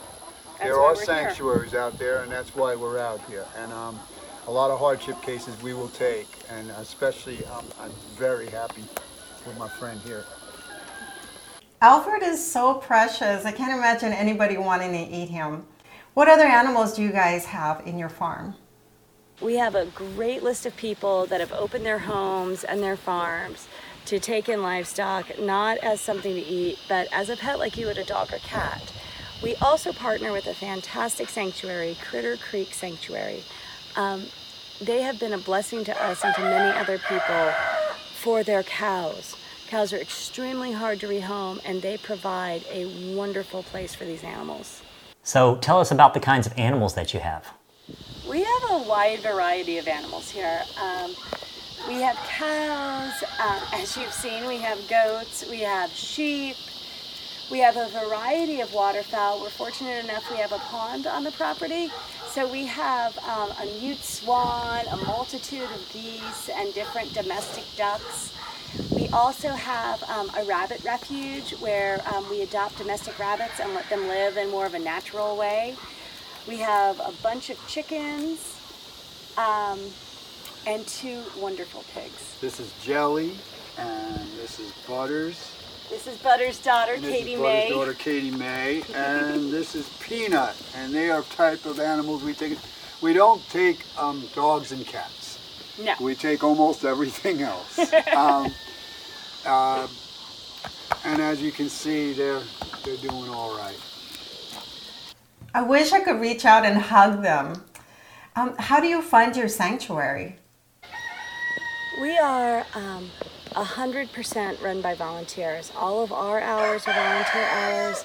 there 0.60 0.80
are 0.80 0.94
we're 0.94 0.96
here. 0.96 1.06
sanctuaries 1.06 1.74
out 1.74 2.00
there, 2.00 2.24
and 2.24 2.32
that's 2.32 2.56
why 2.56 2.76
we're 2.76 3.00
out 3.00 3.22
here. 3.30 3.46
And 3.58 3.72
um, 3.72 4.00
a 4.48 4.52
lot 4.52 4.72
of 4.72 4.80
hardship 4.80 5.22
cases 5.22 5.60
we 5.62 5.74
will 5.74 5.90
take, 5.90 6.28
and 6.50 6.70
especially 6.72 7.46
um, 7.46 7.66
I'm 7.80 7.92
very 8.16 8.48
happy 8.48 8.84
with 9.46 9.58
my 9.58 9.68
friend 9.68 10.00
here. 10.02 10.26
Alfred 11.82 12.24
is 12.24 12.44
so 12.44 12.76
precious. 12.76 13.46
I 13.46 13.52
can't 13.52 13.74
imagine 13.74 14.14
anybody 14.14 14.58
wanting 14.58 14.92
to 14.94 15.16
eat 15.16 15.30
him. 15.30 15.66
What 16.16 16.30
other 16.30 16.46
animals 16.46 16.94
do 16.94 17.04
you 17.04 17.12
guys 17.12 17.44
have 17.48 17.86
in 17.86 18.00
your 18.00 18.08
farm? 18.08 18.56
We 19.42 19.58
have 19.58 19.76
a 19.76 19.88
great 19.88 20.44
list 20.44 20.66
of 20.66 20.78
people 20.78 21.26
that 21.26 21.42
have 21.42 21.52
opened 21.52 21.86
their 21.86 22.00
homes 22.00 22.64
and 22.64 22.82
their 22.82 22.96
farms 22.96 23.68
to 24.06 24.18
take 24.18 24.48
in 24.48 24.62
livestock, 24.62 25.38
not 25.38 25.78
as 25.80 26.00
something 26.00 26.34
to 26.34 26.40
eat, 26.40 26.80
but 26.88 27.10
as 27.12 27.30
a 27.30 27.36
pet 27.36 27.60
like 27.60 27.76
you 27.76 27.88
would 27.88 27.98
a 27.98 28.06
dog 28.06 28.32
or 28.32 28.38
cat. 28.38 28.94
We 29.44 29.56
also 29.56 29.92
partner 29.92 30.32
with 30.32 30.48
a 30.48 30.54
fantastic 30.54 31.28
sanctuary, 31.28 31.98
Critter 32.02 32.38
Creek 32.38 32.74
Sanctuary. 32.74 33.44
Um, 33.98 34.28
they 34.80 35.02
have 35.02 35.20
been 35.20 35.34
a 35.34 35.38
blessing 35.38 35.84
to 35.84 36.02
us 36.02 36.24
and 36.24 36.34
to 36.36 36.42
many 36.44 36.80
other 36.80 36.98
people 36.98 37.52
for 38.14 38.42
their 38.42 38.64
cows. 38.64 39.36
Cows 39.68 39.92
are 39.92 40.00
extremely 40.00 40.72
hard 40.72 41.02
to 41.02 41.10
rehome, 41.10 41.60
and 41.66 41.82
they 41.82 41.98
provide 41.98 42.64
a 42.72 42.86
wonderful 43.14 43.64
place 43.64 43.94
for 43.94 44.06
these 44.06 44.24
animals. 44.24 44.82
So 45.26 45.56
tell 45.56 45.80
us 45.80 45.90
about 45.90 46.14
the 46.14 46.20
kinds 46.20 46.46
of 46.46 46.54
animals 46.56 46.94
that 46.94 47.12
you 47.12 47.20
have. 47.20 47.52
We 48.30 48.44
have 48.44 48.64
a 48.70 48.84
wide 48.88 49.22
variety 49.22 49.80
of 49.80 49.88
animals 49.88 50.30
here. 50.30 50.62
Um, 50.80 51.16
we 51.88 51.96
have 51.96 52.16
cows, 52.28 53.24
um, 53.44 53.60
as 53.74 53.98
you've 53.98 54.14
seen, 54.14 54.46
we 54.46 54.58
have 54.58 54.88
goats, 54.88 55.44
we 55.50 55.62
have 55.62 55.90
sheep, 55.90 56.56
we 57.50 57.58
have 57.58 57.76
a 57.76 57.88
variety 57.90 58.62
of 58.62 58.72
waterfowl. 58.72 59.42
We're 59.42 59.50
fortunate 59.50 60.04
enough 60.04 60.30
we 60.30 60.38
have 60.38 60.52
a 60.52 60.60
pond 60.60 61.08
on 61.08 61.24
the 61.24 61.32
property. 61.32 61.90
So 62.28 62.48
we 62.52 62.68
have 62.68 63.18
um, 63.20 63.50
a 63.60 63.66
mute 63.82 64.04
swan, 64.04 64.86
a 64.92 64.98
multitude 64.98 65.64
of 65.64 65.90
geese, 65.92 66.50
and 66.50 66.72
different 66.76 67.14
domestic 67.14 67.64
ducks. 67.76 68.32
We 68.96 69.08
also 69.10 69.50
have 69.50 70.04
um, 70.04 70.30
a 70.38 70.44
rabbit 70.46 70.84
refuge 70.84 71.52
where 71.60 72.02
um, 72.14 72.30
we 72.30 72.42
adopt 72.42 72.78
domestic 72.78 73.18
rabbits 73.20 73.60
and 73.60 73.74
let 73.74 73.90
them 73.90 74.08
live 74.08 74.38
in 74.38 74.50
more 74.50 74.66
of 74.66 74.74
a 74.74 74.80
natural 74.80 75.38
way. 75.38 75.76
We 76.48 76.58
have 76.58 77.00
a 77.00 77.12
bunch 77.24 77.50
of 77.50 77.68
chickens 77.68 78.60
um, 79.38 79.80
and 80.68 80.86
two 80.88 81.22
wonderful 81.38 81.84
pigs. 81.94 82.36
This 82.42 82.60
is 82.60 82.72
Jelly, 82.84 83.34
and 83.78 84.30
this 84.38 84.60
is 84.60 84.72
Butters. 84.88 85.52
This 85.90 86.08
is 86.08 86.18
Butter's 86.18 86.60
daughter, 86.60 86.94
And 86.94 87.04
this 87.04 87.12
Katie 87.12 87.34
is 87.34 87.40
Butters' 87.40 87.70
May. 87.70 87.70
daughter 87.70 87.94
Katie 87.94 88.32
May, 88.32 88.84
and 88.94 89.52
this 89.54 89.76
is 89.76 89.88
Peanut, 90.00 90.56
and 90.76 90.94
they 90.94 91.10
are 91.10 91.22
type 91.24 91.66
of 91.66 91.80
animals 91.80 92.24
we 92.24 92.34
take. 92.34 92.58
We 93.02 93.14
don't 93.14 93.42
take 93.50 93.86
um, 93.98 94.24
dogs 94.34 94.72
and 94.72 94.86
cats. 94.86 95.25
No. 95.78 95.94
We 96.00 96.16
take 96.16 96.44
almost 96.44 96.86
everything 96.86 97.42
else. 97.42 97.80
um, 98.16 98.54
uh, 99.46 99.88
and 101.04 101.22
as 101.22 101.42
you 101.42 101.52
can 101.52 101.70
see, 101.70 102.14
they're 102.14 102.42
they're 102.84 102.98
doing 102.98 103.30
all 103.30 103.58
right. 103.58 103.78
I 105.54 105.62
wish 105.62 105.94
I 105.94 106.02
could 106.02 106.20
reach 106.20 106.46
out 106.46 106.66
and 106.66 106.78
hug 106.78 107.22
them. 107.22 107.64
Um, 108.36 108.56
how 108.60 108.80
do 108.82 108.88
you 108.88 109.02
find 109.02 109.36
your 109.36 109.48
sanctuary? 109.48 110.36
We 112.02 112.18
are 112.18 112.66
um, 112.76 113.10
100% 113.52 114.62
run 114.62 114.82
by 114.82 114.96
volunteers. 114.96 115.72
All 115.78 116.04
of 116.04 116.12
our 116.12 116.42
hours 116.42 116.86
are 116.88 116.94
volunteer 116.94 117.44
hours. 117.44 118.04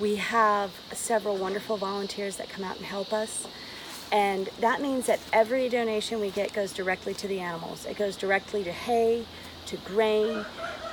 We 0.00 0.16
have 0.16 0.70
several 0.92 1.36
wonderful 1.36 1.76
volunteers 1.76 2.36
that 2.36 2.48
come 2.48 2.64
out 2.64 2.76
and 2.76 2.86
help 2.86 3.12
us. 3.12 3.46
And 4.12 4.48
that 4.60 4.80
means 4.80 5.06
that 5.06 5.20
every 5.32 5.68
donation 5.68 6.20
we 6.20 6.30
get 6.30 6.52
goes 6.52 6.72
directly 6.72 7.14
to 7.14 7.28
the 7.28 7.40
animals. 7.40 7.86
It 7.86 7.96
goes 7.96 8.16
directly 8.16 8.62
to 8.64 8.72
hay, 8.72 9.24
to 9.66 9.76
grain, 9.78 10.44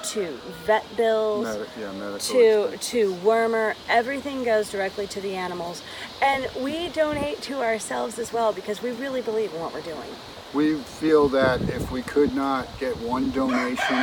to 0.04 0.40
vet 0.66 0.86
bills, 0.98 1.46
Medi- 1.46 1.70
yeah, 1.80 2.18
to 2.18 2.78
to 2.78 3.14
wormer. 3.16 3.76
Everything 3.88 4.44
goes 4.44 4.70
directly 4.70 5.08
to 5.08 5.22
the 5.22 5.36
animals, 5.36 5.82
and 6.22 6.50
we 6.60 6.90
donate 6.90 7.42
to 7.44 7.62
ourselves 7.62 8.20
as 8.20 8.34
well 8.34 8.52
because 8.52 8.82
we 8.82 8.92
really 8.92 9.22
believe 9.22 9.54
in 9.54 9.62
what 9.62 9.74
we're 9.74 9.82
doing. 9.82 10.10
We 10.54 10.76
feel 10.76 11.30
that 11.30 11.62
if 11.62 11.92
we 11.92 12.02
could 12.04 12.36
not 12.36 12.68
get 12.80 12.96
one 12.98 13.32
donation, 13.32 13.96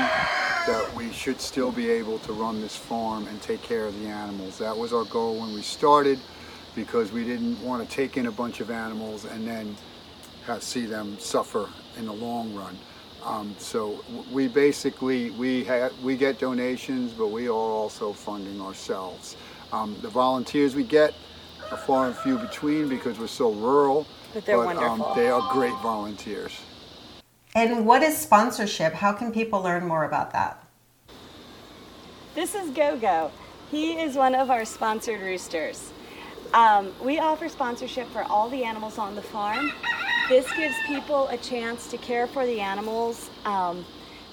that 0.67 0.91
we 0.97 1.13
should 1.13 1.41
still 1.41 1.71
be 1.71 1.91
able 1.91 2.19
to 2.21 2.33
run 2.33 2.61
this 2.61 2.75
farm 2.77 3.27
and 3.29 3.41
take 3.41 3.63
care 3.63 3.87
of 3.87 3.99
the 4.01 4.07
animals. 4.07 4.59
That 4.59 4.77
was 4.77 4.93
our 4.93 5.05
goal 5.05 5.39
when 5.39 5.55
we 5.55 5.63
started, 5.63 6.19
because 6.75 7.13
we 7.13 7.25
didn't 7.25 7.61
want 7.63 7.89
to 7.89 7.95
take 7.95 8.17
in 8.17 8.27
a 8.27 8.33
bunch 8.33 8.61
of 8.61 8.71
animals 8.71 9.25
and 9.25 9.47
then 9.47 9.77
have, 10.47 10.63
see 10.63 10.87
them 10.87 11.19
suffer 11.19 11.69
in 11.99 12.07
the 12.07 12.13
long 12.13 12.55
run. 12.55 12.77
Um, 13.25 13.55
so 13.59 14.03
we 14.33 14.49
basically 14.49 15.31
we 15.31 15.65
ha- 15.65 15.91
we 16.03 16.17
get 16.17 16.39
donations, 16.39 17.13
but 17.13 17.29
we 17.29 17.49
are 17.49 17.53
also 17.53 18.13
funding 18.13 18.61
ourselves. 18.61 19.37
Um, 19.73 19.97
the 20.01 20.09
volunteers 20.09 20.75
we 20.75 20.85
get 20.85 21.15
are 21.71 21.77
far 21.77 22.07
and 22.07 22.17
few 22.17 22.39
between 22.39 22.89
because 22.89 23.19
we're 23.19 23.27
so 23.27 23.53
rural. 23.53 24.07
But 24.33 24.47
they're 24.47 24.59
um, 24.59 24.65
wonderful. 24.65 25.15
they 25.15 25.29
are 25.29 25.53
great 25.53 25.75
volunteers. 25.83 26.59
And 27.55 27.85
what 27.85 28.03
is 28.03 28.17
sponsorship? 28.17 28.95
How 28.95 29.13
can 29.13 29.33
people 29.33 29.61
learn 29.61 29.87
more 29.87 30.05
about 30.05 30.33
that? 30.33 30.65
This 32.35 32.55
is 32.55 32.71
GoGo. 32.71 33.33
He 33.71 34.01
is 34.01 34.17
one 34.17 34.35
of 34.35 34.51
our 34.51 34.65
sponsored 34.65 35.21
roosters. 35.21 35.93
Um, 36.53 36.93
we 37.03 37.19
offer 37.21 37.49
sponsorship 37.49 38.09
for 38.11 38.25
all 38.25 38.49
the 38.49 38.65
animals 38.65 38.99
on 38.99 39.15
the 39.15 39.23
farm. 39.23 39.73
This 40.29 40.51
gives 40.57 40.75
people 40.87 41.29
a 41.29 41.37
chance 41.37 41.87
to 41.89 41.97
care 41.97 42.27
for 42.27 42.45
the 42.45 42.61
animals 42.61 43.31
um, 43.45 43.85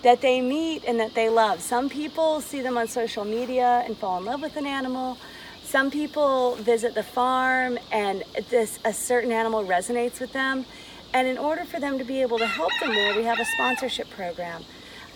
that 0.03 0.21
they 0.21 0.41
meet 0.41 0.83
and 0.85 0.99
that 0.99 1.13
they 1.13 1.29
love. 1.29 1.61
Some 1.61 1.89
people 1.89 2.41
see 2.41 2.61
them 2.61 2.77
on 2.77 2.87
social 2.87 3.23
media 3.23 3.83
and 3.85 3.95
fall 3.97 4.17
in 4.17 4.25
love 4.25 4.41
with 4.41 4.55
an 4.57 4.65
animal. 4.65 5.17
Some 5.63 5.91
people 5.91 6.55
visit 6.55 6.95
the 6.95 7.03
farm 7.03 7.77
and 7.91 8.23
this 8.49 8.79
a 8.85 8.93
certain 8.93 9.31
animal 9.31 9.63
resonates 9.65 10.19
with 10.19 10.33
them, 10.33 10.65
And 11.13 11.27
in 11.27 11.37
order 11.37 11.63
for 11.65 11.79
them 11.79 11.97
to 11.99 12.03
be 12.03 12.21
able 12.21 12.37
to 12.37 12.47
help 12.47 12.71
them 12.79 12.93
more, 12.93 13.15
we 13.15 13.23
have 13.23 13.39
a 13.39 13.45
sponsorship 13.45 14.09
program. 14.09 14.63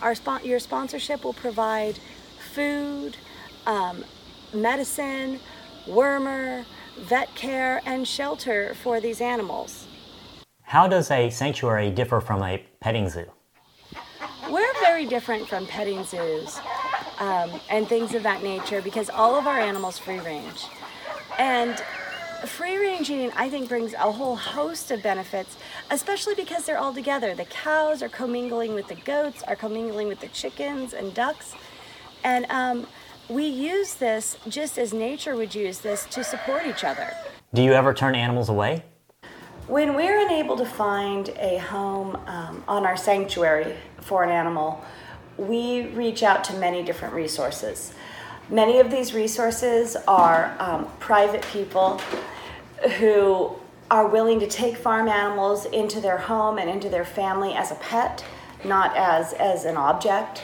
Our 0.00 0.14
spon- 0.14 0.44
your 0.44 0.58
sponsorship 0.58 1.22
will 1.24 1.34
provide 1.34 1.98
food, 2.54 3.16
um, 3.66 4.04
medicine, 4.52 5.40
wormer, 5.86 6.64
vet 6.98 7.34
care, 7.34 7.80
and 7.84 8.06
shelter 8.06 8.74
for 8.82 9.00
these 9.00 9.20
animals. 9.20 9.86
How 10.62 10.88
does 10.88 11.10
a 11.10 11.30
sanctuary 11.30 11.90
differ 11.90 12.20
from 12.20 12.42
a 12.42 12.64
petting 12.80 13.08
zoo? 13.08 13.30
We're 14.50 14.72
very 14.80 15.06
different 15.06 15.48
from 15.48 15.66
petting 15.66 16.04
zoos 16.04 16.60
um, 17.18 17.50
and 17.70 17.86
things 17.86 18.14
of 18.14 18.22
that 18.22 18.42
nature 18.42 18.82
because 18.82 19.08
all 19.10 19.36
of 19.36 19.46
our 19.46 19.58
animals 19.58 19.98
free 19.98 20.18
range. 20.20 20.66
And 21.38 21.82
free 22.46 22.76
range 22.76 23.10
eating, 23.10 23.30
I 23.36 23.48
think, 23.48 23.68
brings 23.68 23.94
a 23.94 24.10
whole 24.10 24.36
host 24.36 24.90
of 24.90 25.02
benefits, 25.02 25.56
especially 25.90 26.34
because 26.34 26.64
they're 26.64 26.78
all 26.78 26.92
together. 26.92 27.34
The 27.34 27.44
cows 27.44 28.02
are 28.02 28.08
commingling 28.08 28.74
with 28.74 28.88
the 28.88 28.96
goats, 28.96 29.42
are 29.44 29.56
commingling 29.56 30.08
with 30.08 30.20
the 30.20 30.28
chickens 30.28 30.92
and 30.92 31.14
ducks. 31.14 31.54
And 32.24 32.46
um, 32.50 32.86
we 33.28 33.46
use 33.46 33.94
this 33.94 34.36
just 34.48 34.78
as 34.78 34.92
nature 34.92 35.36
would 35.36 35.54
use 35.54 35.78
this 35.78 36.06
to 36.06 36.24
support 36.24 36.66
each 36.66 36.84
other. 36.84 37.14
Do 37.54 37.62
you 37.62 37.72
ever 37.72 37.94
turn 37.94 38.14
animals 38.14 38.48
away? 38.48 38.84
When 39.68 39.94
we're 39.94 40.20
unable 40.20 40.56
to 40.56 40.64
find 40.64 41.28
a 41.38 41.58
home 41.58 42.16
um, 42.26 42.64
on 42.66 42.84
our 42.84 42.96
sanctuary 42.96 43.74
for 44.00 44.24
an 44.24 44.30
animal, 44.30 44.84
we 45.38 45.86
reach 45.88 46.22
out 46.22 46.44
to 46.44 46.54
many 46.54 46.82
different 46.82 47.14
resources. 47.14 47.94
Many 48.50 48.80
of 48.80 48.90
these 48.90 49.14
resources 49.14 49.96
are 50.08 50.54
um, 50.58 50.88
private 50.98 51.42
people 51.52 52.00
who 52.98 53.54
are 53.90 54.08
willing 54.08 54.40
to 54.40 54.46
take 54.46 54.76
farm 54.76 55.08
animals 55.08 55.66
into 55.66 56.00
their 56.00 56.18
home 56.18 56.58
and 56.58 56.68
into 56.68 56.88
their 56.88 57.04
family 57.04 57.54
as 57.54 57.70
a 57.70 57.76
pet, 57.76 58.24
not 58.64 58.96
as, 58.96 59.32
as 59.34 59.64
an 59.64 59.76
object. 59.76 60.42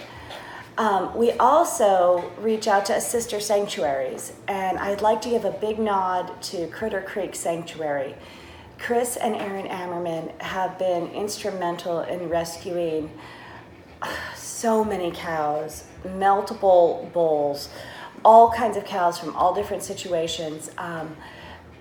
Um, 0.78 1.16
we 1.16 1.32
also 1.32 2.30
reach 2.40 2.68
out 2.68 2.87
to 2.87 3.00
sister 3.00 3.40
sanctuaries, 3.40 4.32
and 4.47 4.78
I'd 4.78 5.02
like 5.02 5.20
to 5.23 5.28
give 5.28 5.44
a 5.44 5.50
big 5.50 5.80
nod 5.80 6.40
to 6.42 6.68
Critter 6.68 7.02
Creek 7.02 7.35
Sanctuary. 7.35 8.14
Chris 8.78 9.16
and 9.16 9.35
Aaron 9.35 9.66
Ammerman 9.66 10.40
have 10.40 10.78
been 10.78 11.08
instrumental 11.08 12.02
in 12.02 12.28
rescuing 12.28 13.11
so 14.37 14.85
many 14.85 15.11
cows, 15.11 15.82
multiple 16.16 17.11
bulls, 17.12 17.70
all 18.25 18.52
kinds 18.52 18.76
of 18.76 18.85
cows 18.85 19.18
from 19.18 19.35
all 19.35 19.52
different 19.52 19.82
situations. 19.82 20.70
Um, 20.78 21.16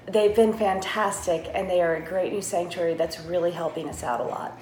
they've 0.07 0.35
been 0.35 0.53
fantastic, 0.53 1.51
and 1.53 1.69
they 1.69 1.81
are 1.81 1.97
a 1.97 2.01
great 2.01 2.33
new 2.33 2.41
sanctuary 2.41 2.95
that's 2.95 3.19
really 3.19 3.51
helping 3.51 3.89
us 3.89 4.01
out 4.01 4.21
a 4.21 4.23
lot. 4.23 4.59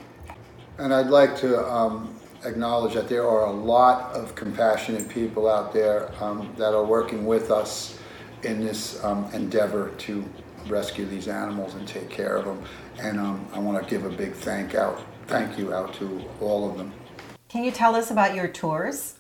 And 0.77 0.94
I'd 0.94 1.08
like 1.08 1.38
to 1.38 1.65
um, 1.72 2.13
acknowledge 2.46 2.94
that 2.94 3.08
there 3.08 3.28
are 3.28 3.46
a 3.46 3.52
lot 3.52 4.14
of 4.14 4.36
compassionate 4.36 5.10
people 5.10 5.50
out 5.50 5.74
there 5.74 6.12
um, 6.24 6.54
that 6.58 6.74
are 6.74 6.86
working 6.86 7.25
with 7.25 7.52
us 7.52 8.00
in 8.44 8.64
this 8.64 9.04
um, 9.04 9.30
endeavor 9.34 9.92
to 9.98 10.24
rescue 10.68 11.06
these 11.06 11.28
animals 11.28 11.75
and 11.75 11.88
take 11.88 12.10
care 12.10 12.36
of 12.38 12.46
them. 12.46 12.64
And 13.00 13.20
um, 13.20 13.48
I 13.54 13.60
want 13.60 13.84
to 13.84 13.90
give 13.90 14.06
a 14.06 14.10
big 14.10 14.34
thank 14.34 14.75
out, 14.75 15.02
thank 15.28 15.58
you 15.58 15.74
out 15.74 15.94
to 15.96 16.24
all 16.40 16.70
of 16.70 16.78
them. 16.78 16.94
Can 17.50 17.64
you 17.64 17.72
tell 17.72 17.96
us 17.96 18.12
about 18.12 18.36
your 18.36 18.48
tours? 18.48 19.16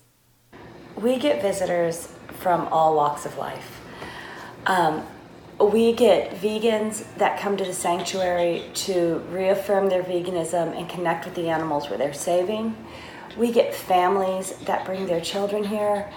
We 0.95 1.17
get 1.17 1.41
visitors 1.41 2.13
from 2.39 2.67
all 2.67 2.95
walks 2.95 3.25
of 3.25 3.37
life. 3.37 3.81
Um, 4.65 5.05
we 5.59 5.93
get 5.93 6.31
vegans 6.35 7.05
that 7.15 7.39
come 7.39 7.55
to 7.57 7.63
the 7.63 7.73
sanctuary 7.73 8.63
to 8.73 9.19
reaffirm 9.29 9.89
their 9.89 10.03
veganism 10.03 10.77
and 10.77 10.89
connect 10.89 11.25
with 11.25 11.35
the 11.35 11.49
animals 11.49 11.89
where 11.89 11.97
they're 11.97 12.13
saving. 12.13 12.75
We 13.37 13.51
get 13.51 13.73
families 13.73 14.51
that 14.65 14.85
bring 14.85 15.05
their 15.07 15.21
children 15.21 15.63
here. 15.63 16.09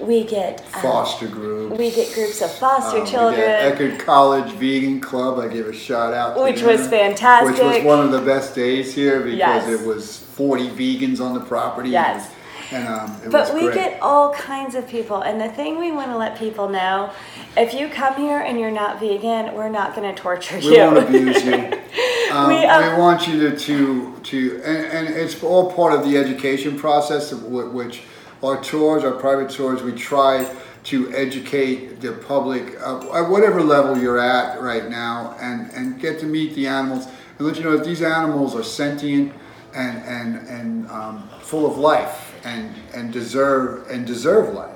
We 0.00 0.24
get 0.24 0.60
um, 0.76 0.82
Foster 0.82 1.26
groups. 1.26 1.76
We 1.76 1.90
get 1.90 2.14
groups 2.14 2.40
of 2.40 2.52
foster 2.52 3.00
Um, 3.00 3.06
children. 3.06 3.40
Eckerd 3.48 3.98
College 3.98 4.50
Vegan 4.52 5.00
Club. 5.00 5.38
I 5.40 5.48
give 5.48 5.66
a 5.66 5.72
shout 5.72 6.14
out 6.14 6.36
to 6.36 6.42
Which 6.42 6.60
them, 6.60 6.66
was 6.78 6.86
fantastic. 6.88 7.54
Which 7.54 7.62
was 7.62 7.84
one 7.84 8.04
of 8.04 8.12
the 8.12 8.20
best 8.20 8.54
days 8.54 8.94
here 8.94 9.20
because 9.20 9.38
Yes. 9.38 9.68
it 9.80 9.84
was 9.86 10.18
40 10.18 10.68
vegans 10.70 11.20
on 11.20 11.34
the 11.34 11.40
property. 11.40 11.90
Yes. 11.90 12.30
And 12.70 12.86
um, 12.86 13.20
it 13.24 13.30
But 13.30 13.52
was 13.52 13.54
we 13.54 13.60
great. 13.62 13.74
get 13.74 14.02
all 14.02 14.34
kinds 14.34 14.74
of 14.74 14.86
people, 14.88 15.22
and 15.22 15.40
the 15.40 15.48
thing 15.48 15.78
we 15.78 15.90
want 15.90 16.10
to 16.10 16.16
let 16.16 16.38
people 16.38 16.68
know: 16.68 17.10
if 17.56 17.72
you 17.72 17.88
come 17.88 18.16
here 18.16 18.40
and 18.40 18.60
you're 18.60 18.70
not 18.70 19.00
vegan, 19.00 19.54
we're 19.54 19.70
not 19.70 19.94
going 19.94 20.14
to 20.14 20.20
torture 20.20 20.58
you. 20.58 20.70
We 20.70 20.78
won't 20.78 20.98
abuse 20.98 21.44
you. 21.44 21.72
Um, 22.30 22.50
We, 22.50 22.56
we, 22.56 22.66
um, 22.66 22.98
want 22.98 23.26
you 23.26 23.48
to 23.48 23.56
to, 23.56 24.14
to 24.22 24.56
and, 24.62 25.08
and 25.08 25.16
it's 25.16 25.42
all 25.42 25.72
part 25.72 25.94
of 25.94 26.04
the 26.04 26.18
education 26.18 26.78
process, 26.78 27.32
which 27.32 28.02
our 28.42 28.62
tours, 28.62 29.02
our 29.02 29.12
private 29.12 29.48
tours, 29.48 29.82
we 29.82 29.92
try 29.92 30.46
to 30.84 31.10
educate 31.14 32.02
the 32.02 32.12
public 32.12 32.78
uh, 32.82 32.98
at 33.14 33.30
whatever 33.30 33.62
level 33.62 33.96
you're 33.96 34.18
at 34.18 34.60
right 34.60 34.90
now, 34.90 35.36
and 35.40 35.70
and 35.72 35.98
get 35.98 36.20
to 36.20 36.26
meet 36.26 36.54
the 36.54 36.66
animals 36.66 37.06
and 37.38 37.46
let 37.46 37.56
you 37.56 37.64
know 37.64 37.78
that 37.78 37.86
these 37.86 38.02
animals 38.02 38.54
are 38.54 38.62
sentient 38.62 39.32
and 39.74 39.96
and 40.04 40.46
and 40.48 40.90
um, 40.90 41.26
full 41.40 41.64
of 41.64 41.78
life 41.78 42.27
and 42.44 42.74
and 42.94 43.12
deserve 43.12 43.88
and 43.90 44.06
deserve 44.06 44.54
life. 44.54 44.74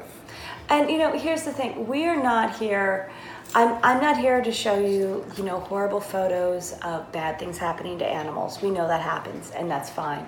And 0.69 0.90
you 0.90 0.99
know, 0.99 1.12
here's 1.12 1.42
the 1.42 1.52
thing: 1.52 1.87
we're 1.87 2.21
not 2.21 2.57
here. 2.57 3.11
I'm, 3.54 3.78
I'm 3.83 4.00
not 4.00 4.16
here 4.16 4.42
to 4.42 4.50
show 4.50 4.78
you, 4.78 5.26
you 5.37 5.45
know, 5.45 5.61
horrible 5.61 6.00
photos 6.00 6.73
of 6.81 7.12
bad 7.12 7.38
things 7.38 7.59
happening 7.59 7.99
to 7.99 8.07
animals. 8.07 8.62
We 8.62 8.71
know 8.71 8.88
that 8.88 9.02
happens, 9.02 9.50
and 9.50 9.71
that's 9.71 9.90
fine. 9.90 10.26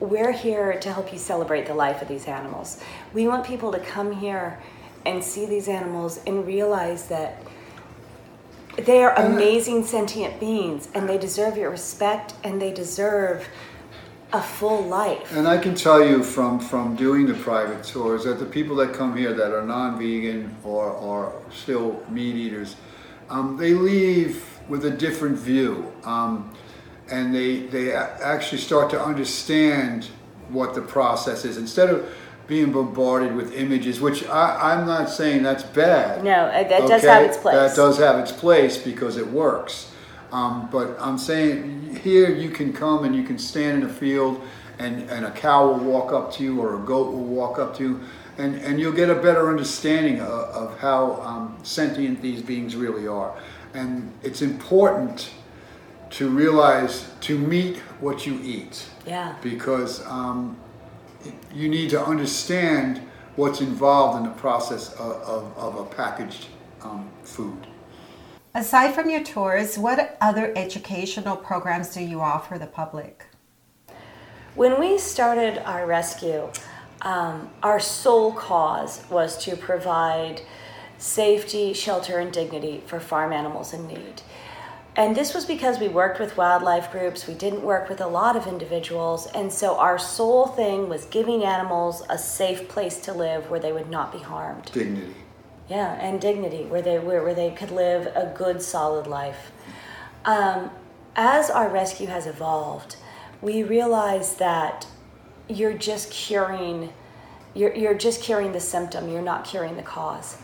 We're 0.00 0.32
here 0.32 0.78
to 0.80 0.92
help 0.92 1.12
you 1.12 1.18
celebrate 1.18 1.66
the 1.66 1.74
life 1.74 2.02
of 2.02 2.08
these 2.08 2.26
animals. 2.26 2.82
We 3.14 3.28
want 3.28 3.46
people 3.46 3.70
to 3.70 3.78
come 3.78 4.10
here 4.10 4.58
and 5.04 5.22
see 5.22 5.46
these 5.46 5.68
animals 5.68 6.20
and 6.26 6.44
realize 6.44 7.06
that 7.06 7.40
they 8.76 9.04
are 9.04 9.14
amazing 9.14 9.86
sentient 9.86 10.40
beings, 10.40 10.88
and 10.92 11.08
they 11.08 11.18
deserve 11.18 11.56
your 11.56 11.70
respect, 11.70 12.34
and 12.42 12.60
they 12.60 12.72
deserve 12.72 13.46
a 14.32 14.42
full 14.42 14.82
life. 14.82 15.34
And 15.36 15.46
I 15.46 15.58
can 15.58 15.74
tell 15.74 16.04
you 16.04 16.22
from, 16.22 16.58
from 16.58 16.96
doing 16.96 17.26
the 17.26 17.34
private 17.34 17.84
tours 17.84 18.24
that 18.24 18.38
the 18.38 18.46
people 18.46 18.76
that 18.76 18.92
come 18.92 19.16
here 19.16 19.32
that 19.32 19.52
are 19.52 19.64
non-vegan 19.64 20.56
or 20.64 20.92
are 20.96 21.32
still 21.50 22.04
meat 22.10 22.34
eaters, 22.34 22.76
um, 23.30 23.56
they 23.56 23.72
leave 23.74 24.44
with 24.68 24.84
a 24.84 24.90
different 24.90 25.38
view, 25.38 25.92
um, 26.04 26.52
and 27.10 27.34
they 27.34 27.60
they 27.66 27.92
actually 27.92 28.58
start 28.58 28.90
to 28.90 29.00
understand 29.00 30.04
what 30.48 30.74
the 30.74 30.82
process 30.82 31.44
is 31.44 31.56
instead 31.56 31.88
of 31.88 32.08
being 32.46 32.72
bombarded 32.72 33.34
with 33.34 33.52
images. 33.54 34.00
Which 34.00 34.26
I, 34.26 34.72
I'm 34.72 34.86
not 34.86 35.08
saying 35.10 35.42
that's 35.42 35.62
bad. 35.64 36.24
No, 36.24 36.32
uh, 36.32 36.68
that 36.68 36.88
does 36.88 37.02
have 37.02 37.24
its 37.24 37.36
place. 37.36 37.54
That 37.54 37.76
does 37.76 37.98
have 37.98 38.18
its 38.18 38.32
place 38.32 38.76
because 38.76 39.16
it 39.16 39.26
works. 39.26 39.92
Um, 40.32 40.68
but 40.70 40.96
I'm 41.00 41.18
saying 41.18 41.96
here 42.02 42.30
you 42.30 42.50
can 42.50 42.72
come 42.72 43.04
and 43.04 43.14
you 43.14 43.22
can 43.22 43.38
stand 43.38 43.82
in 43.82 43.88
a 43.88 43.92
field 43.92 44.42
and, 44.78 45.08
and 45.08 45.24
a 45.24 45.30
cow 45.30 45.66
will 45.66 45.78
walk 45.78 46.12
up 46.12 46.32
to 46.34 46.42
you 46.42 46.60
or 46.60 46.82
a 46.82 46.84
goat 46.84 47.12
will 47.12 47.24
walk 47.24 47.58
up 47.58 47.76
to 47.76 47.82
you 47.82 48.00
and, 48.38 48.56
and 48.56 48.78
you'll 48.78 48.92
get 48.92 49.08
a 49.08 49.14
better 49.14 49.48
understanding 49.48 50.20
of, 50.20 50.28
of 50.30 50.78
how 50.78 51.20
um, 51.22 51.56
sentient 51.62 52.20
these 52.20 52.42
beings 52.42 52.76
really 52.76 53.06
are. 53.06 53.34
And 53.72 54.12
it's 54.22 54.42
important 54.42 55.30
to 56.10 56.28
realize 56.28 57.10
to 57.22 57.38
meet 57.38 57.78
what 58.00 58.26
you 58.26 58.38
eat 58.42 58.86
Yeah. 59.06 59.34
because 59.42 60.06
um, 60.06 60.56
you 61.54 61.68
need 61.68 61.90
to 61.90 62.04
understand 62.04 63.00
what's 63.36 63.60
involved 63.60 64.18
in 64.18 64.24
the 64.24 64.38
process 64.38 64.92
of, 64.94 65.12
of, 65.22 65.58
of 65.58 65.76
a 65.78 65.84
packaged 65.84 66.46
um, 66.82 67.08
food. 67.22 67.66
Aside 68.56 68.94
from 68.94 69.10
your 69.10 69.22
tours, 69.22 69.76
what 69.76 70.16
other 70.18 70.50
educational 70.56 71.36
programs 71.36 71.92
do 71.92 72.00
you 72.00 72.22
offer 72.22 72.58
the 72.58 72.66
public? 72.66 73.26
When 74.54 74.80
we 74.80 74.96
started 74.96 75.58
our 75.68 75.86
rescue, 75.86 76.48
um, 77.02 77.50
our 77.62 77.78
sole 77.78 78.32
cause 78.32 79.04
was 79.10 79.36
to 79.44 79.56
provide 79.56 80.40
safety, 80.96 81.74
shelter, 81.74 82.18
and 82.18 82.32
dignity 82.32 82.82
for 82.86 82.98
farm 82.98 83.34
animals 83.34 83.74
in 83.74 83.86
need. 83.88 84.22
And 84.96 85.14
this 85.14 85.34
was 85.34 85.44
because 85.44 85.78
we 85.78 85.88
worked 85.88 86.18
with 86.18 86.38
wildlife 86.38 86.90
groups, 86.90 87.26
we 87.26 87.34
didn't 87.34 87.60
work 87.60 87.90
with 87.90 88.00
a 88.00 88.06
lot 88.06 88.36
of 88.36 88.46
individuals, 88.46 89.26
and 89.34 89.52
so 89.52 89.76
our 89.76 89.98
sole 89.98 90.46
thing 90.46 90.88
was 90.88 91.04
giving 91.04 91.44
animals 91.44 92.02
a 92.08 92.16
safe 92.16 92.70
place 92.70 93.00
to 93.00 93.12
live 93.12 93.50
where 93.50 93.60
they 93.60 93.72
would 93.72 93.90
not 93.90 94.12
be 94.12 94.18
harmed. 94.18 94.72
Dignity. 94.72 95.12
Yeah, 95.68 95.94
and 95.94 96.20
dignity, 96.20 96.64
where 96.64 96.82
they 96.82 96.98
where, 96.98 97.22
where 97.22 97.34
they 97.34 97.50
could 97.50 97.70
live 97.70 98.06
a 98.06 98.32
good, 98.36 98.62
solid 98.62 99.06
life. 99.06 99.50
Um, 100.24 100.70
as 101.16 101.50
our 101.50 101.68
rescue 101.68 102.06
has 102.06 102.26
evolved, 102.26 102.96
we 103.40 103.62
realize 103.62 104.36
that 104.36 104.86
you're 105.48 105.76
just 105.76 106.10
curing, 106.10 106.92
you're 107.54 107.74
you're 107.74 107.94
just 107.94 108.22
curing 108.22 108.52
the 108.52 108.60
symptom. 108.60 109.08
You're 109.10 109.22
not 109.22 109.44
curing 109.44 109.76
the 109.76 109.82
cause. 109.82 110.38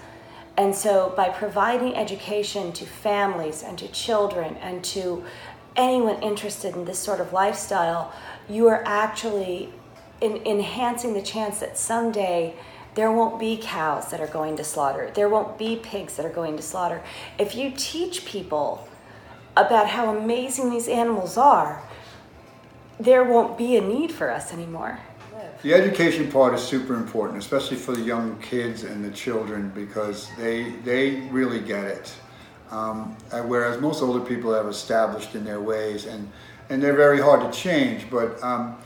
And 0.57 0.75
so, 0.75 1.13
by 1.17 1.29
providing 1.29 1.95
education 1.97 2.73
to 2.73 2.85
families 2.85 3.63
and 3.63 3.79
to 3.79 3.89
children 3.89 4.57
and 4.57 4.85
to 4.85 5.25
anyone 5.77 6.23
interested 6.23 6.75
in 6.75 6.85
this 6.85 6.99
sort 6.99 7.21
of 7.21 7.33
lifestyle, 7.33 8.13
you 8.49 8.69
are 8.69 8.83
actually 8.85 9.73
in, 10.21 10.45
enhancing 10.47 11.15
the 11.15 11.23
chance 11.23 11.61
that 11.61 11.79
someday 11.79 12.55
there 12.95 13.11
won't 13.11 13.41
be 13.41 13.59
cows 13.61 14.11
that 14.11 14.21
are 14.21 14.27
going 14.27 14.57
to 14.57 14.65
slaughter. 14.65 15.11
There 15.15 15.29
won't 15.29 15.59
be 15.59 15.77
pigs 15.77 16.17
that 16.17 16.27
are 16.27 16.31
going 16.31 16.57
to 16.57 16.63
slaughter. 16.63 17.03
If 17.39 17.55
you 17.55 17.73
teach 17.75 18.25
people 18.25 18.87
about 19.57 19.89
how 19.89 20.15
amazing 20.17 20.71
these 20.71 20.89
animals 20.89 21.37
are, 21.37 21.83
there 23.01 23.25
won't 23.25 23.57
be 23.57 23.77
a 23.77 23.81
need 23.81 24.13
for 24.13 24.31
us 24.31 24.53
anymore. 24.53 24.99
The 25.63 25.75
education 25.75 26.31
part 26.31 26.55
is 26.55 26.63
super 26.63 26.95
important, 26.95 27.39
especially 27.39 27.77
for 27.77 27.93
the 27.93 28.03
young 28.03 28.39
kids 28.41 28.83
and 28.83 29.05
the 29.05 29.11
children, 29.11 29.71
because 29.75 30.29
they 30.37 30.73
they 30.85 31.21
really 31.31 31.61
get 31.61 31.85
it. 31.85 32.15
Um, 32.71 33.17
whereas 33.47 33.81
most 33.81 34.03
older 34.03 34.25
people 34.25 34.53
have 34.53 34.67
established 34.67 35.35
in 35.35 35.45
their 35.45 35.61
ways, 35.61 36.07
and 36.07 36.29
and 36.69 36.83
they're 36.83 36.97
very 36.97 37.21
hard 37.21 37.41
to 37.41 37.59
change. 37.59 38.11
But 38.11 38.43
um, 38.43 38.77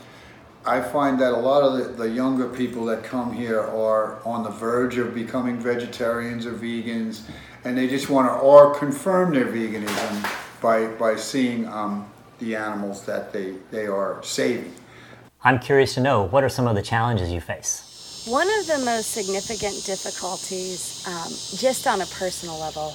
I 0.65 0.81
find 0.81 1.19
that 1.19 1.31
a 1.33 1.37
lot 1.37 1.63
of 1.63 1.77
the, 1.77 2.03
the 2.03 2.09
younger 2.09 2.49
people 2.49 2.85
that 2.85 3.03
come 3.03 3.31
here 3.31 3.61
are 3.61 4.19
on 4.25 4.43
the 4.43 4.49
verge 4.49 4.97
of 4.97 5.13
becoming 5.13 5.59
vegetarians 5.59 6.45
or 6.45 6.53
vegans, 6.53 7.21
and 7.63 7.77
they 7.77 7.87
just 7.87 8.09
want 8.09 8.27
to 8.27 8.33
or 8.33 8.75
confirm 8.75 9.33
their 9.33 9.45
veganism 9.45 10.61
by 10.61 10.87
by 10.87 11.15
seeing 11.15 11.67
um, 11.67 12.09
the 12.39 12.55
animals 12.55 13.05
that 13.05 13.31
they 13.31 13.55
they 13.71 13.87
are 13.87 14.21
saving. 14.23 14.73
I'm 15.43 15.59
curious 15.59 15.93
to 15.93 16.01
know 16.01 16.23
what 16.23 16.43
are 16.43 16.49
some 16.49 16.67
of 16.67 16.75
the 16.75 16.81
challenges 16.81 17.31
you 17.31 17.39
face? 17.39 18.25
One 18.27 18.49
of 18.59 18.67
the 18.67 18.79
most 18.79 19.11
significant 19.11 19.85
difficulties, 19.85 21.05
um, 21.07 21.31
just 21.57 21.87
on 21.87 22.01
a 22.01 22.05
personal 22.07 22.59
level, 22.59 22.93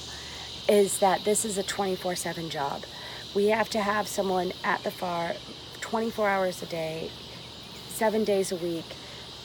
is 0.69 0.99
that 0.99 1.23
this 1.23 1.45
is 1.45 1.57
a 1.57 1.63
24 1.63 2.15
7 2.15 2.49
job. 2.49 2.83
We 3.33 3.47
have 3.47 3.69
to 3.71 3.81
have 3.81 4.07
someone 4.07 4.51
at 4.63 4.83
the 4.83 4.91
farm 4.91 5.33
24 5.81 6.29
hours 6.29 6.61
a 6.61 6.67
day, 6.67 7.09
seven 8.03 8.25
days 8.25 8.51
a 8.51 8.57
week 8.57 8.83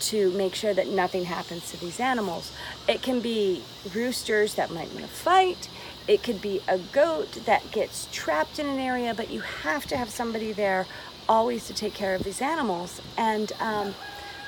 to 0.00 0.32
make 0.32 0.52
sure 0.52 0.74
that 0.74 0.88
nothing 0.88 1.24
happens 1.26 1.70
to 1.70 1.76
these 1.76 2.00
animals. 2.00 2.50
It 2.88 3.02
can 3.02 3.20
be 3.20 3.62
roosters 3.94 4.56
that 4.56 4.72
might 4.72 4.92
want 4.94 5.06
to 5.06 5.12
fight. 5.28 5.68
It 6.08 6.24
could 6.24 6.42
be 6.42 6.60
a 6.66 6.76
goat 6.76 7.30
that 7.46 7.70
gets 7.70 8.08
trapped 8.10 8.58
in 8.58 8.66
an 8.66 8.80
area, 8.80 9.14
but 9.14 9.30
you 9.30 9.42
have 9.42 9.86
to 9.86 9.96
have 9.96 10.10
somebody 10.10 10.50
there 10.50 10.86
always 11.28 11.68
to 11.68 11.72
take 11.72 11.94
care 11.94 12.16
of 12.16 12.24
these 12.24 12.42
animals. 12.42 13.00
And 13.16 13.52
um, 13.60 13.94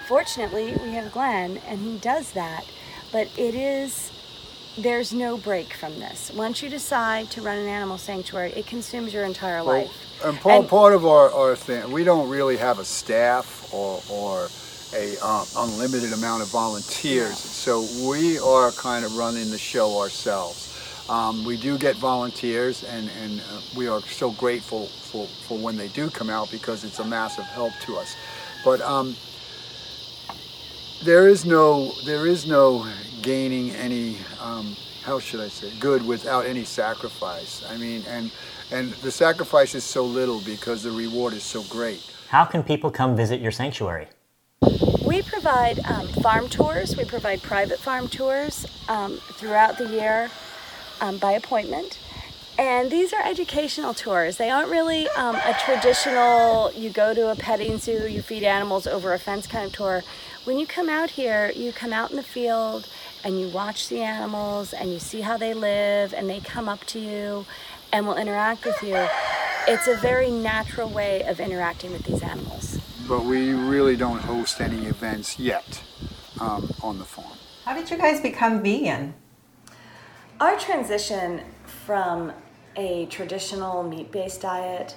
fortunately, 0.08 0.74
we 0.82 0.90
have 0.94 1.12
Glenn, 1.12 1.58
and 1.58 1.78
he 1.78 1.96
does 1.98 2.32
that. 2.32 2.64
But 3.12 3.28
it 3.38 3.54
is, 3.54 4.10
there's 4.76 5.12
no 5.12 5.36
break 5.36 5.72
from 5.72 6.00
this. 6.00 6.32
Once 6.34 6.64
you 6.64 6.68
decide 6.68 7.30
to 7.30 7.42
run 7.42 7.58
an 7.58 7.68
animal 7.68 7.96
sanctuary, 7.96 8.50
it 8.56 8.66
consumes 8.66 9.14
your 9.14 9.24
entire 9.24 9.62
life. 9.62 10.09
And 10.24 10.38
part, 10.40 10.60
And- 10.60 10.68
part 10.68 10.94
of 10.94 11.06
our, 11.06 11.30
our 11.32 11.56
thing, 11.56 11.90
we 11.90 12.04
don't 12.04 12.28
really 12.28 12.56
have 12.56 12.78
a 12.78 12.84
staff 12.84 13.72
or, 13.72 14.02
or 14.10 14.50
a 14.94 15.16
um, 15.18 15.46
unlimited 15.56 16.12
amount 16.12 16.42
of 16.42 16.48
volunteers. 16.48 17.38
So 17.38 17.86
we 18.08 18.38
are 18.38 18.72
kind 18.72 19.04
of 19.04 19.16
running 19.16 19.50
the 19.50 19.58
show 19.58 19.98
ourselves. 20.00 20.66
Um, 21.08 21.44
we 21.44 21.56
do 21.56 21.76
get 21.78 21.96
volunteers, 21.96 22.84
and, 22.84 23.10
and 23.22 23.40
uh, 23.40 23.60
we 23.76 23.88
are 23.88 24.00
so 24.02 24.30
grateful 24.32 24.86
for, 24.86 25.26
for 25.26 25.58
when 25.58 25.76
they 25.76 25.88
do 25.88 26.10
come 26.10 26.30
out 26.30 26.50
because 26.50 26.84
it's 26.84 26.98
a 27.00 27.04
massive 27.04 27.44
help 27.46 27.72
to 27.86 27.96
us. 27.96 28.14
But 28.64 28.80
um, 28.82 29.16
there 31.02 31.28
is 31.28 31.46
no 31.46 31.92
there 32.04 32.26
is 32.26 32.46
no 32.46 32.86
gaining 33.22 33.70
any 33.70 34.18
um, 34.40 34.76
how 35.02 35.18
should 35.18 35.40
I 35.40 35.48
say 35.48 35.72
good 35.80 36.04
without 36.06 36.46
any 36.46 36.64
sacrifice. 36.64 37.64
I 37.68 37.76
mean, 37.76 38.04
and 38.06 38.30
and 38.72 38.92
the 38.94 39.10
sacrifice 39.10 39.74
is 39.74 39.84
so 39.84 40.04
little 40.04 40.40
because 40.40 40.82
the 40.82 40.90
reward 40.90 41.32
is 41.34 41.42
so 41.42 41.62
great. 41.64 42.00
How 42.28 42.44
can 42.44 42.62
people 42.62 42.90
come 42.90 43.16
visit 43.16 43.40
your 43.40 43.50
sanctuary? 43.50 44.08
We 45.04 45.22
provide 45.22 45.80
um, 45.86 46.06
farm 46.22 46.48
tours. 46.48 46.96
We 46.96 47.04
provide 47.04 47.42
private 47.42 47.78
farm 47.78 48.08
tours 48.08 48.66
um, 48.88 49.16
throughout 49.32 49.78
the 49.78 49.88
year 49.88 50.30
um, 51.00 51.18
by 51.18 51.32
appointment. 51.32 51.98
And 52.58 52.90
these 52.90 53.12
are 53.12 53.22
educational 53.22 53.94
tours. 53.94 54.36
They 54.36 54.50
aren't 54.50 54.70
really 54.70 55.08
um, 55.10 55.34
a 55.34 55.56
traditional, 55.64 56.70
you 56.74 56.90
go 56.90 57.14
to 57.14 57.30
a 57.30 57.34
petting 57.34 57.78
zoo, 57.78 58.06
you 58.06 58.20
feed 58.20 58.44
animals 58.44 58.86
over 58.86 59.14
a 59.14 59.18
fence 59.18 59.46
kind 59.46 59.66
of 59.66 59.72
tour. 59.72 60.04
When 60.44 60.58
you 60.58 60.66
come 60.66 60.88
out 60.88 61.10
here, 61.10 61.50
you 61.56 61.72
come 61.72 61.92
out 61.92 62.10
in 62.10 62.16
the 62.16 62.22
field 62.22 62.86
and 63.24 63.40
you 63.40 63.48
watch 63.48 63.88
the 63.88 64.02
animals 64.02 64.72
and 64.72 64.92
you 64.92 64.98
see 64.98 65.22
how 65.22 65.38
they 65.38 65.54
live 65.54 66.12
and 66.12 66.28
they 66.28 66.40
come 66.40 66.68
up 66.68 66.84
to 66.86 66.98
you 66.98 67.46
and 67.92 68.06
will 68.06 68.16
interact 68.16 68.64
with 68.64 68.82
you. 68.82 69.06
It's 69.68 69.86
a 69.88 69.96
very 69.96 70.30
natural 70.30 70.88
way 70.88 71.22
of 71.24 71.40
interacting 71.40 71.92
with 71.92 72.04
these 72.04 72.22
animals. 72.22 72.78
But 73.08 73.24
we 73.24 73.52
really 73.52 73.96
don't 73.96 74.20
host 74.20 74.60
any 74.60 74.86
events 74.86 75.38
yet 75.38 75.82
um, 76.40 76.70
on 76.82 76.98
the 76.98 77.04
farm. 77.04 77.36
How 77.64 77.74
did 77.74 77.90
you 77.90 77.98
guys 77.98 78.20
become 78.20 78.62
vegan? 78.62 79.14
Our 80.40 80.58
transition 80.58 81.42
from 81.84 82.32
a 82.76 83.06
traditional 83.06 83.82
meat 83.82 84.10
based 84.10 84.40
diet 84.42 84.96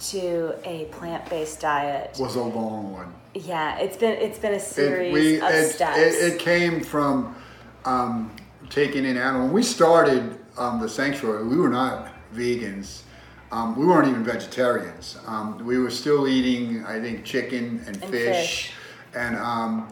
to 0.00 0.54
a 0.64 0.86
plant 0.86 1.28
based 1.28 1.60
diet. 1.60 2.16
Was 2.18 2.36
a 2.36 2.42
long 2.42 2.92
one. 2.92 3.12
Yeah, 3.34 3.78
it's 3.78 3.96
been 3.96 4.14
it's 4.14 4.38
been 4.38 4.52
a 4.52 4.56
It, 4.56 4.60
series 4.62 5.12
we, 5.12 5.40
of 5.40 5.50
it, 5.50 5.70
steps. 5.72 5.98
it, 5.98 6.34
it 6.34 6.38
came 6.38 6.80
from 6.82 7.34
um, 7.84 8.34
taking 8.70 9.04
in 9.04 9.16
animal. 9.16 9.44
When 9.46 9.52
we 9.52 9.62
started 9.62 10.38
um, 10.56 10.80
the 10.80 10.88
sanctuary, 10.88 11.44
we 11.46 11.56
were 11.56 11.68
not 11.68 12.10
vegans. 12.34 13.02
Um, 13.50 13.76
we 13.78 13.86
weren't 13.86 14.08
even 14.08 14.24
vegetarians. 14.24 15.18
Um, 15.26 15.64
we 15.64 15.78
were 15.78 15.90
still 15.90 16.28
eating, 16.28 16.84
I 16.84 17.00
think, 17.00 17.24
chicken 17.24 17.82
and, 17.86 17.96
And 18.02 18.10
fish, 18.10 18.66
fish. 18.66 18.72
and 19.14 19.36
um, 19.36 19.88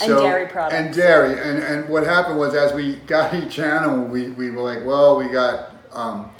And 0.00 0.08
so- 0.10 0.22
dairy 0.22 0.46
products. 0.46 0.74
And 0.74 0.94
dairy. 0.94 1.32
And, 1.40 1.58
and 1.62 1.88
what 1.88 2.04
happened 2.04 2.38
was, 2.38 2.54
as 2.54 2.72
we 2.72 2.96
got 3.06 3.34
each 3.34 3.58
animal, 3.58 4.04
we, 4.06 4.30
we 4.30 4.50
were 4.50 4.62
like, 4.62 4.84
well, 4.84 5.16
we 5.16 5.28
got 5.28 5.74
um, 5.92 6.30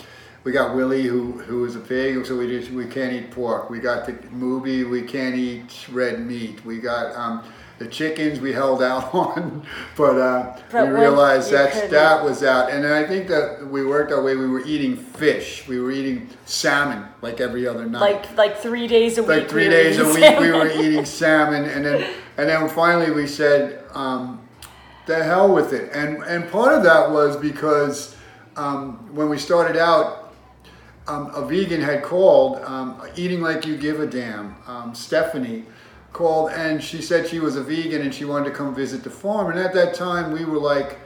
we 0.44 0.52
got 0.52 0.74
Willie, 0.74 1.02
who 1.02 1.32
who 1.32 1.64
is 1.64 1.76
a 1.76 1.80
pig, 1.80 2.24
so 2.24 2.38
we 2.38 2.46
just 2.46 2.70
we 2.70 2.86
can't 2.86 3.12
eat 3.12 3.30
pork. 3.30 3.68
We 3.68 3.78
got 3.80 4.06
the 4.06 4.12
movie, 4.30 4.84
we 4.84 5.02
can't 5.02 5.34
eat 5.34 5.86
red 5.90 6.20
meat. 6.20 6.64
We 6.64 6.78
got 6.78 7.14
um, 7.16 7.44
the 7.80 7.86
chickens, 7.86 8.40
we 8.40 8.52
held 8.52 8.82
out 8.82 9.12
on, 9.14 9.62
but, 9.96 10.18
uh, 10.18 10.54
But 10.70 10.88
we 10.88 10.92
realized 10.92 11.50
that 11.50 11.72
couldn't- 11.72 11.90
that 11.90 12.22
was 12.22 12.44
out. 12.44 12.70
And 12.70 12.84
then 12.84 12.92
I 12.92 13.08
think 13.08 13.26
that 13.28 13.66
we 13.66 13.84
worked 13.84 14.12
our 14.12 14.22
way. 14.22 14.36
We 14.36 14.46
were 14.46 14.60
eating 14.60 14.96
fish. 14.96 15.66
We 15.66 15.80
were 15.80 15.90
eating 15.90 16.28
salmon 16.44 17.06
like 17.22 17.40
every 17.40 17.66
other 17.66 17.86
night 17.86 18.00
like 18.00 18.36
like 18.36 18.56
three 18.58 18.86
days 18.86 19.16
a 19.16 19.22
week. 19.22 19.28
like 19.30 19.48
three 19.48 19.68
we 19.68 19.70
days 19.70 19.98
a 19.98 20.04
week 20.04 20.38
we 20.40 20.50
were 20.50 20.68
eating 20.82 21.04
salmon 21.04 21.64
and 21.64 21.84
then 21.84 22.10
and 22.36 22.48
then 22.48 22.68
finally 22.68 23.10
we 23.12 23.26
said 23.26 23.84
um, 23.94 24.40
the 25.06 25.22
hell 25.22 25.54
with 25.54 25.72
it 25.72 25.92
and 25.92 26.22
and 26.24 26.50
part 26.50 26.74
of 26.74 26.82
that 26.82 27.10
was 27.10 27.36
because 27.36 28.16
um, 28.56 29.14
when 29.14 29.28
we 29.28 29.38
started 29.38 29.76
out 29.76 30.32
um, 31.06 31.30
a 31.34 31.46
vegan 31.46 31.80
had 31.80 32.02
called 32.02 32.58
um, 32.64 33.00
eating 33.16 33.40
like 33.40 33.64
you 33.64 33.76
give 33.76 34.00
a 34.00 34.06
damn 34.06 34.56
um, 34.66 34.94
stephanie 34.94 35.64
called 36.12 36.50
and 36.50 36.82
she 36.82 37.00
said 37.00 37.26
she 37.26 37.38
was 37.38 37.56
a 37.56 37.62
vegan 37.62 38.02
and 38.02 38.14
she 38.14 38.24
wanted 38.24 38.46
to 38.46 38.50
come 38.50 38.74
visit 38.74 39.02
the 39.04 39.10
farm 39.10 39.50
and 39.50 39.58
at 39.58 39.72
that 39.72 39.94
time 39.94 40.32
we 40.32 40.44
were 40.44 40.58
like 40.58 40.98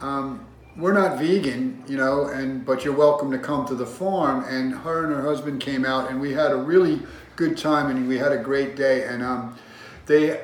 um, 0.00 0.44
we're 0.78 0.92
not 0.92 1.18
vegan, 1.18 1.82
you 1.88 1.96
know, 1.96 2.26
and 2.26 2.64
but 2.64 2.84
you're 2.84 2.94
welcome 2.94 3.30
to 3.32 3.38
come 3.38 3.66
to 3.66 3.74
the 3.74 3.86
farm. 3.86 4.44
And 4.44 4.72
her 4.72 5.04
and 5.04 5.12
her 5.12 5.22
husband 5.22 5.60
came 5.60 5.84
out, 5.84 6.08
and 6.08 6.20
we 6.20 6.32
had 6.32 6.52
a 6.52 6.56
really 6.56 7.00
good 7.36 7.58
time, 7.58 7.90
and 7.90 8.06
we 8.08 8.16
had 8.16 8.32
a 8.32 8.38
great 8.38 8.76
day. 8.76 9.04
And 9.04 9.22
um, 9.22 9.58
they 10.06 10.40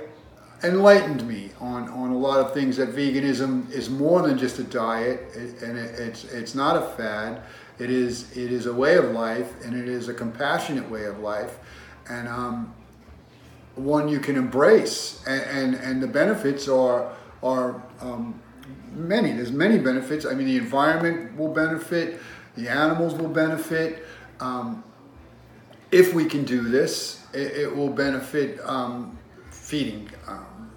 enlightened 0.65 1.27
me 1.27 1.51
on, 1.61 1.89
on 1.91 2.11
a 2.11 2.19
lot 2.19 2.41
of 2.41 2.53
things 2.53 2.77
that 2.79 2.91
veganism 2.91 3.71
is 3.71 3.89
more 3.89 4.23
than 4.23 4.37
just 4.37 4.59
a 4.59 4.65
diet, 4.65 5.21
and 5.63 5.79
it, 5.79 6.01
it's 6.01 6.25
it's 6.25 6.55
not 6.55 6.77
a 6.77 6.87
fad. 6.97 7.43
It 7.79 7.91
is 7.91 8.37
it 8.37 8.51
is 8.51 8.67
a 8.67 8.75
way 8.75 8.97
of 8.97 9.13
life, 9.13 9.65
and 9.65 9.77
it 9.77 9.89
is 9.89 10.09
a 10.09 10.15
compassionate 10.15 10.91
way 10.91 11.05
of 11.05 11.21
life, 11.21 11.59
and 12.09 12.27
um, 12.27 12.75
one 13.77 14.09
you 14.09 14.21
can 14.21 14.37
embrace, 14.37 15.23
and 15.27 15.43
and, 15.43 15.75
and 15.75 16.03
the 16.03 16.07
benefits 16.07 16.69
are 16.69 17.13
are 17.43 17.83
um, 18.01 18.41
many. 18.93 19.33
There's 19.33 19.53
many 19.53 19.79
benefits. 19.79 20.25
I 20.25 20.35
mean, 20.35 20.47
the 20.47 20.57
environment 20.57 21.37
will 21.37 21.53
benefit, 21.53 22.21
the 22.57 22.69
animals 22.69 23.15
will 23.15 23.29
benefit. 23.29 24.05
Um, 24.41 24.83
if 25.91 26.13
we 26.15 26.25
can 26.25 26.45
do 26.45 26.63
this, 26.63 27.25
it, 27.33 27.53
it 27.63 27.77
will 27.77 27.91
benefit 27.91 28.59
um, 28.65 29.17
feeding 29.51 30.11
um, 30.27 30.71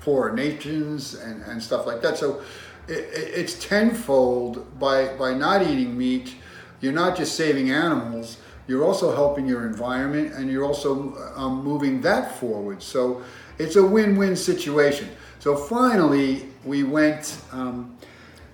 poorer 0.00 0.32
nations 0.32 1.14
and, 1.14 1.42
and 1.42 1.62
stuff 1.62 1.86
like 1.86 2.00
that. 2.02 2.16
So 2.16 2.42
it- 2.88 3.08
it's 3.12 3.54
tenfold 3.66 4.78
by, 4.78 5.14
by 5.16 5.34
not 5.34 5.62
eating 5.62 5.96
meat. 5.98 6.34
You're 6.80 6.92
not 6.92 7.16
just 7.16 7.34
saving 7.34 7.70
animals, 7.70 8.38
you're 8.70 8.84
also 8.84 9.12
helping 9.12 9.48
your 9.48 9.66
environment 9.66 10.32
and 10.34 10.48
you're 10.48 10.64
also 10.64 11.12
um, 11.34 11.64
moving 11.64 12.00
that 12.02 12.38
forward. 12.38 12.80
So 12.80 13.22
it's 13.58 13.74
a 13.74 13.84
win 13.84 14.16
win 14.16 14.36
situation. 14.36 15.08
So 15.40 15.56
finally, 15.56 16.46
we 16.64 16.84
went 16.84 17.42
um, 17.50 17.98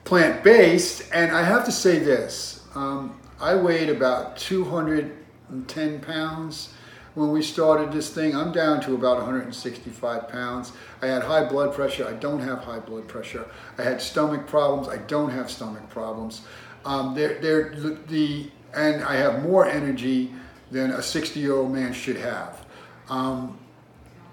plant 0.04 0.42
based, 0.42 1.02
and 1.12 1.32
I 1.32 1.42
have 1.42 1.66
to 1.66 1.72
say 1.72 1.98
this. 1.98 2.64
Um, 2.74 3.20
I 3.38 3.56
weighed 3.56 3.90
about 3.90 4.38
210 4.38 6.00
pounds 6.00 6.72
when 7.14 7.30
we 7.30 7.42
started 7.42 7.92
this 7.92 8.08
thing. 8.08 8.34
I'm 8.34 8.52
down 8.52 8.80
to 8.82 8.94
about 8.94 9.18
165 9.18 10.28
pounds. 10.30 10.72
I 11.02 11.08
had 11.08 11.24
high 11.24 11.44
blood 11.44 11.74
pressure. 11.74 12.08
I 12.08 12.14
don't 12.14 12.40
have 12.40 12.60
high 12.60 12.78
blood 12.78 13.06
pressure. 13.06 13.46
I 13.76 13.82
had 13.82 14.00
stomach 14.00 14.46
problems. 14.46 14.88
I 14.88 14.96
don't 14.96 15.30
have 15.30 15.50
stomach 15.50 15.90
problems. 15.90 16.40
Um, 16.86 17.14
they're, 17.14 17.38
they're, 17.40 17.74
the, 18.06 18.50
and 18.76 19.02
I 19.02 19.16
have 19.16 19.42
more 19.42 19.66
energy 19.66 20.30
than 20.70 20.90
a 20.92 21.02
60 21.02 21.40
year 21.40 21.54
old 21.54 21.72
man 21.72 21.92
should 21.92 22.16
have. 22.16 22.64
Um, 23.08 23.58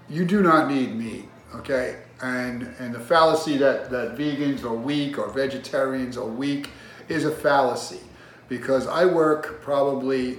you 0.08 0.24
do 0.24 0.42
not 0.42 0.70
need 0.70 0.94
meat, 0.94 1.24
okay? 1.54 2.02
And, 2.22 2.74
and 2.78 2.94
the 2.94 3.00
fallacy 3.00 3.56
that, 3.56 3.90
that 3.90 4.16
vegans 4.16 4.62
are 4.62 4.74
weak 4.74 5.18
or 5.18 5.28
vegetarians 5.30 6.16
are 6.16 6.26
weak 6.26 6.70
is 7.08 7.24
a 7.24 7.30
fallacy 7.30 8.00
because 8.48 8.86
I 8.86 9.06
work 9.06 9.62
probably 9.62 10.38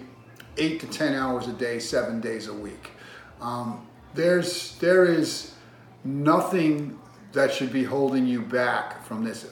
eight 0.58 0.80
to 0.82 0.88
10 0.88 1.16
hours 1.16 1.48
a 1.48 1.54
day, 1.54 1.80
seven 1.80 2.22
days 2.22 2.48
a 2.48 2.54
week. 2.54 2.92
Um, 3.42 3.88
there's, 4.14 4.78
there 4.78 5.06
is 5.06 5.54
nothing 6.04 7.00
that 7.34 7.52
should 7.52 7.74
be 7.74 7.84
holding 7.84 8.26
you 8.26 8.42
back 8.42 9.04
from 9.04 9.24
this 9.24 9.52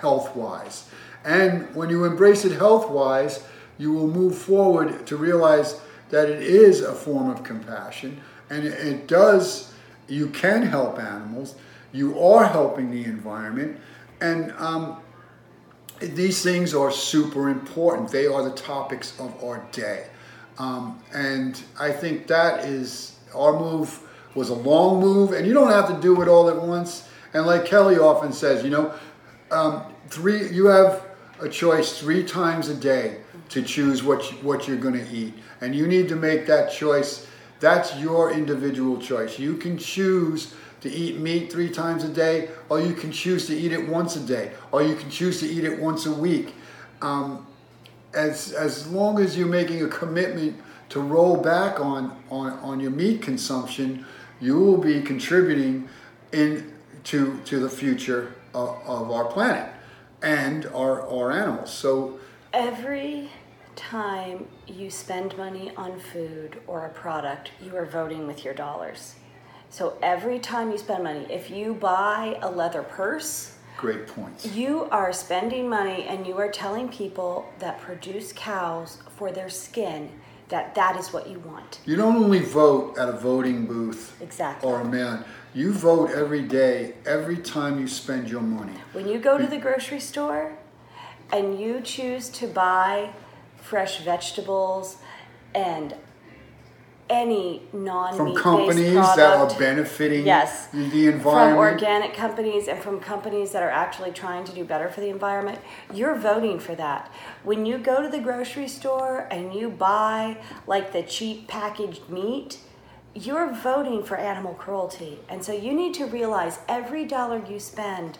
health 0.00 0.36
wise. 0.36 0.88
And 1.24 1.74
when 1.74 1.90
you 1.90 2.04
embrace 2.04 2.44
it 2.44 2.52
health 2.52 2.88
wise, 2.88 3.44
you 3.78 3.92
will 3.92 4.06
move 4.06 4.36
forward 4.36 5.06
to 5.06 5.16
realize 5.16 5.80
that 6.10 6.28
it 6.28 6.42
is 6.42 6.80
a 6.80 6.94
form 6.94 7.30
of 7.30 7.42
compassion 7.42 8.20
and 8.48 8.64
it, 8.64 9.08
does, 9.08 9.72
you 10.08 10.28
can 10.28 10.62
help 10.62 11.00
animals, 11.00 11.56
you 11.92 12.18
are 12.20 12.44
helping 12.44 12.90
the 12.90 13.04
environment, 13.04 13.78
and 14.20 14.52
um, 14.52 14.98
these 15.98 16.42
things 16.42 16.74
are 16.74 16.90
super 16.90 17.48
important. 17.48 18.10
They 18.10 18.26
are 18.26 18.42
the 18.42 18.54
topics 18.54 19.18
of 19.18 19.42
our 19.42 19.66
day. 19.72 20.06
Um, 20.58 21.02
and 21.12 21.60
I 21.78 21.90
think 21.92 22.26
that 22.28 22.64
is 22.64 23.16
our 23.34 23.58
move 23.58 24.00
was 24.34 24.50
a 24.50 24.54
long 24.54 25.00
move, 25.00 25.32
and 25.32 25.46
you 25.46 25.54
don't 25.54 25.70
have 25.70 25.88
to 25.88 26.00
do 26.00 26.22
it 26.22 26.28
all 26.28 26.48
at 26.48 26.60
once. 26.60 27.08
And 27.32 27.46
like 27.46 27.64
Kelly 27.64 27.98
often 27.98 28.32
says, 28.32 28.62
you 28.62 28.70
know, 28.70 28.94
um, 29.50 29.82
three 30.08 30.48
you 30.50 30.66
have 30.66 31.02
a 31.40 31.48
choice 31.48 31.98
three 31.98 32.24
times 32.24 32.68
a 32.68 32.74
day 32.74 33.20
to 33.48 33.62
choose 33.62 34.02
what 34.02 34.30
you, 34.30 34.38
what 34.38 34.66
you're 34.66 34.76
going 34.76 34.94
to 34.94 35.08
eat, 35.10 35.34
and 35.60 35.74
you 35.74 35.86
need 35.86 36.08
to 36.08 36.16
make 36.16 36.46
that 36.46 36.70
choice. 36.70 37.26
That's 37.60 37.96
your 37.96 38.32
individual 38.32 38.98
choice. 38.98 39.38
You 39.38 39.56
can 39.56 39.78
choose 39.78 40.54
to 40.80 40.90
eat 40.90 41.18
meat 41.18 41.50
three 41.50 41.70
times 41.70 42.04
a 42.04 42.08
day, 42.08 42.50
or 42.68 42.80
you 42.80 42.92
can 42.92 43.10
choose 43.10 43.46
to 43.46 43.56
eat 43.56 43.72
it 43.72 43.88
once 43.88 44.16
a 44.16 44.20
day, 44.20 44.52
or 44.72 44.82
you 44.82 44.94
can 44.94 45.10
choose 45.10 45.40
to 45.40 45.46
eat 45.46 45.64
it 45.64 45.80
once 45.80 46.06
a 46.06 46.12
week. 46.12 46.54
Um, 47.00 47.46
as 48.14 48.52
as 48.52 48.86
long 48.88 49.18
as 49.18 49.36
you're 49.36 49.46
making 49.46 49.82
a 49.82 49.88
commitment 49.88 50.60
to 50.88 51.00
roll 51.00 51.36
back 51.36 51.80
on 51.80 52.16
on, 52.30 52.52
on 52.60 52.80
your 52.80 52.90
meat 52.90 53.22
consumption, 53.22 54.04
you 54.40 54.58
will 54.58 54.78
be 54.78 55.00
contributing 55.02 55.88
in 56.32 56.72
to 57.04 57.38
to 57.44 57.58
the 57.58 57.68
future 57.68 58.34
of, 58.54 58.68
of 58.86 59.10
our 59.10 59.24
planet 59.26 59.70
and 60.22 60.66
our 60.66 61.02
our 61.08 61.32
animals. 61.32 61.72
So 61.72 62.18
every 62.56 63.28
time 63.74 64.46
you 64.66 64.88
spend 64.88 65.36
money 65.36 65.70
on 65.76 66.00
food 66.00 66.58
or 66.66 66.86
a 66.86 66.88
product, 66.88 67.50
you 67.62 67.76
are 67.76 67.84
voting 67.84 68.26
with 68.26 68.46
your 68.46 68.54
dollars. 68.54 69.14
So 69.68 69.98
every 70.00 70.38
time 70.38 70.70
you 70.70 70.78
spend 70.78 71.04
money, 71.04 71.26
if 71.28 71.50
you 71.50 71.74
buy 71.74 72.38
a 72.40 72.50
leather 72.50 72.82
purse, 72.82 73.52
Great 73.76 74.06
points. 74.06 74.46
You 74.56 74.84
are 74.84 75.12
spending 75.12 75.68
money 75.68 76.04
and 76.04 76.26
you 76.26 76.38
are 76.38 76.50
telling 76.50 76.88
people 76.88 77.46
that 77.58 77.78
produce 77.78 78.32
cows 78.32 79.02
for 79.16 79.30
their 79.30 79.50
skin 79.50 80.10
that 80.48 80.74
that 80.76 80.96
is 80.96 81.12
what 81.12 81.28
you 81.28 81.40
want. 81.40 81.80
You 81.84 81.96
don't 81.96 82.16
only 82.16 82.38
vote 82.38 82.96
at 82.96 83.10
a 83.10 83.12
voting 83.12 83.66
booth 83.66 84.16
exactly. 84.22 84.66
or 84.66 84.80
a 84.80 84.84
man. 84.84 85.26
You 85.52 85.74
vote 85.74 86.10
every 86.10 86.40
day, 86.40 86.94
every 87.04 87.36
time 87.36 87.78
you 87.78 87.86
spend 87.86 88.30
your 88.30 88.40
money. 88.40 88.72
When 88.94 89.06
you 89.06 89.18
go 89.18 89.36
to 89.36 89.46
the 89.46 89.58
grocery 89.58 90.00
store 90.00 90.56
and 91.32 91.60
you 91.60 91.80
choose 91.80 92.28
to 92.30 92.46
buy 92.46 93.10
fresh 93.56 94.00
vegetables 94.02 94.98
and 95.54 95.94
any 97.08 97.62
non 97.72 98.16
from 98.16 98.34
companies 98.34 98.94
that 98.94 99.18
are 99.20 99.58
benefiting 99.58 100.26
yes, 100.26 100.66
the 100.68 101.06
environment. 101.06 101.22
From 101.22 101.56
organic 101.56 102.14
companies 102.14 102.68
and 102.68 102.80
from 102.80 103.00
companies 103.00 103.52
that 103.52 103.62
are 103.62 103.70
actually 103.70 104.10
trying 104.10 104.44
to 104.44 104.52
do 104.52 104.64
better 104.64 104.88
for 104.88 105.00
the 105.00 105.08
environment, 105.08 105.58
you're 105.94 106.16
voting 106.16 106.58
for 106.58 106.74
that. 106.74 107.12
When 107.44 107.64
you 107.64 107.78
go 107.78 108.02
to 108.02 108.08
the 108.08 108.18
grocery 108.18 108.68
store 108.68 109.28
and 109.30 109.54
you 109.54 109.70
buy 109.70 110.38
like 110.66 110.92
the 110.92 111.02
cheap 111.02 111.46
packaged 111.46 112.08
meat, 112.08 112.58
you're 113.14 113.52
voting 113.52 114.02
for 114.02 114.16
animal 114.16 114.54
cruelty. 114.54 115.18
And 115.28 115.44
so 115.44 115.52
you 115.52 115.72
need 115.72 115.94
to 115.94 116.06
realize 116.06 116.58
every 116.68 117.04
dollar 117.04 117.42
you 117.48 117.60
spend, 117.60 118.18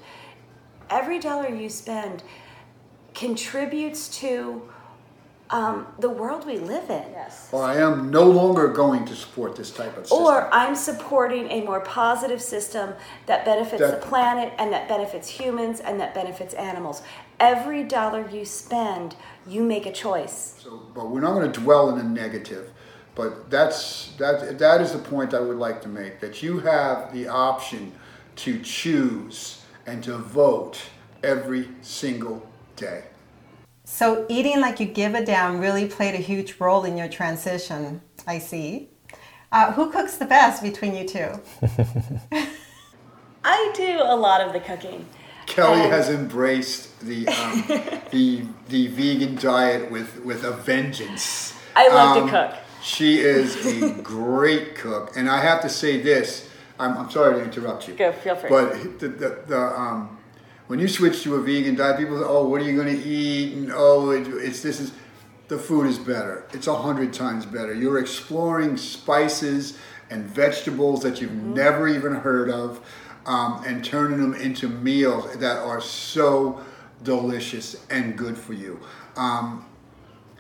every 0.89 1.19
dollar 1.19 1.49
you 1.49 1.69
spend 1.69 2.23
contributes 3.17 4.09
to 4.21 4.63
um, 5.51 5.87
the 6.01 6.11
world 6.11 6.47
we 6.47 6.59
live 6.59 6.91
in. 6.91 7.05
Yes. 7.13 7.49
Or 7.51 7.65
I 7.65 7.77
am 7.77 8.11
no 8.11 8.25
longer 8.25 8.69
going 8.69 9.05
to 9.07 9.15
support 9.15 9.57
this 9.57 9.71
type 9.71 9.97
of 9.97 10.05
system. 10.07 10.19
Or 10.19 10.53
I'm 10.53 10.75
supporting 10.75 11.51
a 11.51 11.63
more 11.63 11.81
positive 11.81 12.43
system 12.43 12.93
that 13.27 13.45
benefits 13.45 13.81
that, 13.81 14.01
the 14.01 14.07
planet 14.07 14.53
and 14.59 14.73
that 14.73 14.89
benefits 14.89 15.29
humans 15.29 15.81
and 15.81 15.99
that 16.01 16.15
benefits 16.15 16.53
animals. 16.55 17.03
Every 17.41 17.85
dollar 17.85 18.29
you 18.29 18.45
spend, 18.45 19.17
you 19.47 19.63
make 19.63 19.87
a 19.87 19.93
choice. 19.93 20.61
So, 20.63 20.83
but 20.95 21.11
we're 21.11 21.21
not 21.21 21.35
going 21.35 21.51
to 21.51 21.61
dwell 21.61 21.91
in 21.91 21.99
the 21.99 22.05
negative. 22.05 22.71
But 23.15 23.49
that's 23.49 24.13
that. 24.19 24.59
That 24.59 24.83
is 24.83 24.93
the 24.93 24.99
point 24.99 25.33
I 25.33 25.41
would 25.41 25.57
like 25.57 25.81
to 25.83 25.89
make. 25.89 26.21
That 26.21 26.43
you 26.43 26.59
have 26.59 27.15
the 27.15 27.29
option 27.29 27.93
to 28.37 28.61
choose 28.61 29.63
and 29.87 30.05
to 30.05 30.19
vote 30.19 30.79
every 31.23 31.71
single 31.81 32.47
day. 32.77 33.05
So, 33.85 34.27
eating 34.29 34.61
like 34.61 34.81
you 34.81 34.87
give 34.87 35.15
a 35.15 35.25
damn 35.25 35.61
really 35.61 35.87
played 35.87 36.15
a 36.15 36.19
huge 36.19 36.57
role 36.59 36.85
in 36.85 36.97
your 36.97 37.09
transition, 37.09 38.01
I 38.27 38.39
see. 38.39 38.89
Uh, 39.53 39.73
who 39.73 39.91
cooks 39.93 40.17
the 40.17 40.27
best 40.27 40.63
between 40.63 40.95
you 40.95 41.07
two? 41.07 41.41
I 43.45 43.73
do 43.77 44.01
a 44.03 44.17
lot 44.17 44.41
of 44.41 44.53
the 44.53 44.61
cooking. 44.61 45.07
Kelly 45.47 45.83
and 45.83 45.93
has 45.93 46.11
embraced 46.11 46.99
the 47.01 47.29
um, 47.29 47.65
the 48.11 48.45
the 48.69 48.89
vegan 48.89 49.37
diet 49.37 49.91
with 49.91 50.25
with 50.25 50.45
a 50.45 50.53
vengeance. 50.53 51.55
I 51.77 51.89
love 51.89 52.17
um, 52.17 52.27
to 52.27 52.31
cook. 52.31 52.59
She 52.83 53.21
is 53.21 53.65
a 53.65 54.03
great 54.03 54.75
cook, 54.75 55.13
and 55.17 55.31
I 55.31 55.41
have 55.41 55.63
to 55.63 55.69
say 55.69 56.01
this. 56.01 56.49
I'm, 56.79 56.99
I'm 56.99 57.11
sorry 57.11 57.37
to 57.37 57.45
interrupt 57.45 57.89
you. 57.89 57.95
Go, 57.95 58.13
feel 58.13 58.37
free. 58.37 58.51
But 58.51 58.99
the 58.99 59.09
the, 59.09 59.43
the 59.47 59.59
um, 59.59 60.16
when 60.67 60.79
you 60.79 60.89
switch 60.89 61.23
to 61.23 61.37
a 61.37 61.43
vegan 61.43 61.77
diet, 61.77 61.99
people 61.99 62.19
say, 62.19 62.25
"Oh, 62.27 62.49
what 62.49 62.61
are 62.61 62.65
you 62.65 62.75
going 62.75 62.95
to 62.95 63.03
eat?" 63.03 63.55
and 63.55 63.73
"Oh, 63.75 64.11
it, 64.11 64.27
it's 64.29 64.63
this 64.63 64.81
is." 64.81 64.93
The 65.49 65.59
food 65.59 65.87
is 65.87 65.97
better. 65.97 66.45
It's 66.53 66.67
a 66.67 66.75
hundred 66.75 67.13
times 67.13 67.47
better. 67.47 67.73
You're 67.73 68.01
exploring 68.01 68.77
spices 68.77 69.79
and 70.11 70.25
vegetables 70.25 71.03
that 71.03 71.21
you've 71.21 71.31
mm-hmm. 71.31 71.55
never 71.55 71.87
even 71.87 72.17
heard 72.17 72.51
of, 72.51 72.81
um, 73.27 73.63
and 73.65 73.85
turning 73.85 74.21
them 74.21 74.35
into 74.35 74.69
meals 74.69 75.37
that 75.37 75.59
are 75.59 75.81
so 75.81 76.65
delicious 77.05 77.77
and 77.91 78.19
good 78.19 78.37
for 78.37 78.55
you. 78.55 78.81
Um, 79.17 79.65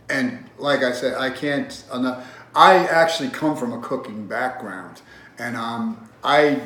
and 0.09 0.51
like 0.59 0.83
I 0.83 0.93
said, 0.93 1.15
I 1.15 1.31
can't. 1.31 1.85
Enough, 1.93 2.27
I 2.55 2.87
actually 2.87 3.29
come 3.29 3.57
from 3.57 3.73
a 3.73 3.81
cooking 3.81 4.27
background, 4.27 5.03
and 5.39 5.57
um, 5.57 6.09
I, 6.25 6.62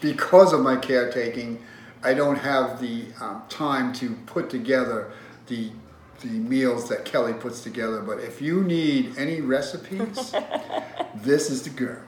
because 0.00 0.52
of 0.52 0.60
my 0.60 0.76
caretaking, 0.76 1.62
I 2.02 2.14
don't 2.14 2.36
have 2.36 2.80
the 2.80 3.06
um, 3.20 3.42
time 3.48 3.92
to 3.94 4.14
put 4.26 4.50
together 4.50 5.12
the 5.46 5.70
the 6.20 6.28
meals 6.28 6.88
that 6.88 7.04
Kelly 7.04 7.32
puts 7.32 7.62
together. 7.62 8.00
But 8.00 8.18
if 8.18 8.42
you 8.42 8.62
need 8.62 9.16
any 9.16 9.40
recipes, 9.40 10.34
this 11.14 11.50
is 11.50 11.62
the 11.62 11.70
girl. 11.70 12.02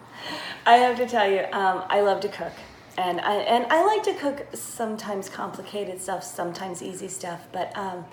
I 0.66 0.74
have 0.74 0.96
to 0.98 1.06
tell 1.06 1.30
you, 1.30 1.44
um, 1.52 1.84
I 1.88 2.02
love 2.02 2.20
to 2.20 2.28
cook. 2.28 2.52
And 2.98 3.20
I, 3.22 3.36
and 3.36 3.66
I 3.70 3.84
like 3.84 4.02
to 4.02 4.14
cook 4.14 4.46
sometimes 4.52 5.28
complicated 5.28 6.00
stuff, 6.00 6.22
sometimes 6.22 6.82
easy 6.82 7.08
stuff, 7.08 7.40
but 7.50 7.76
um, 7.76 8.04